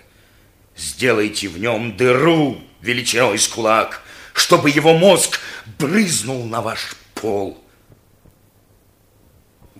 Сделайте 0.74 1.46
в 1.46 1.60
нем 1.60 1.96
дыру 1.96 2.60
величиной 2.80 3.38
с 3.38 3.46
кулак, 3.46 4.02
чтобы 4.32 4.70
его 4.70 4.94
мозг 4.94 5.38
брызнул 5.78 6.46
на 6.46 6.60
ваш 6.60 6.96
пол. 7.14 7.62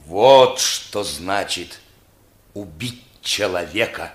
Вот 0.07 0.61
что 0.61 1.03
значит 1.03 1.81
убить 2.55 3.03
человека. 3.23 4.15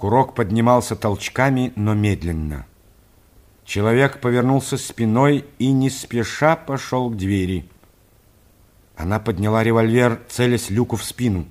Курок 0.00 0.34
поднимался 0.34 0.96
толчками, 0.96 1.74
но 1.76 1.92
медленно. 1.92 2.64
Человек 3.66 4.22
повернулся 4.22 4.78
спиной 4.78 5.44
и 5.58 5.70
не 5.72 5.90
спеша 5.90 6.56
пошел 6.56 7.10
к 7.10 7.18
двери. 7.18 7.68
Она 8.96 9.20
подняла 9.20 9.62
револьвер, 9.62 10.22
целясь 10.30 10.70
люку 10.70 10.96
в 10.96 11.04
спину. 11.04 11.44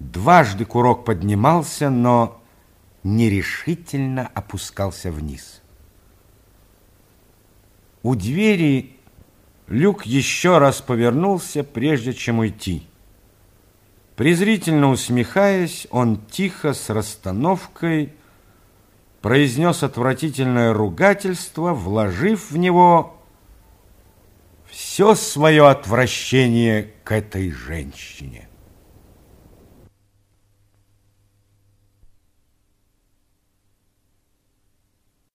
Дважды 0.00 0.64
курок 0.64 1.04
поднимался, 1.04 1.88
но 1.88 2.42
нерешительно 3.04 4.28
опускался 4.34 5.12
вниз. 5.12 5.62
У 8.02 8.16
двери 8.16 8.96
Люк 9.68 10.04
еще 10.04 10.58
раз 10.58 10.80
повернулся, 10.80 11.62
прежде 11.62 12.12
чем 12.12 12.40
уйти. 12.40 12.88
Презрительно 14.16 14.90
усмехаясь, 14.90 15.86
он 15.90 16.24
тихо 16.30 16.72
с 16.72 16.88
расстановкой 16.88 18.12
произнес 19.20 19.82
отвратительное 19.82 20.72
ругательство, 20.72 21.74
вложив 21.74 22.50
в 22.50 22.56
него 22.56 23.20
все 24.70 25.14
свое 25.14 25.68
отвращение 25.68 26.92
к 27.02 27.12
этой 27.12 27.50
женщине. 27.50 28.48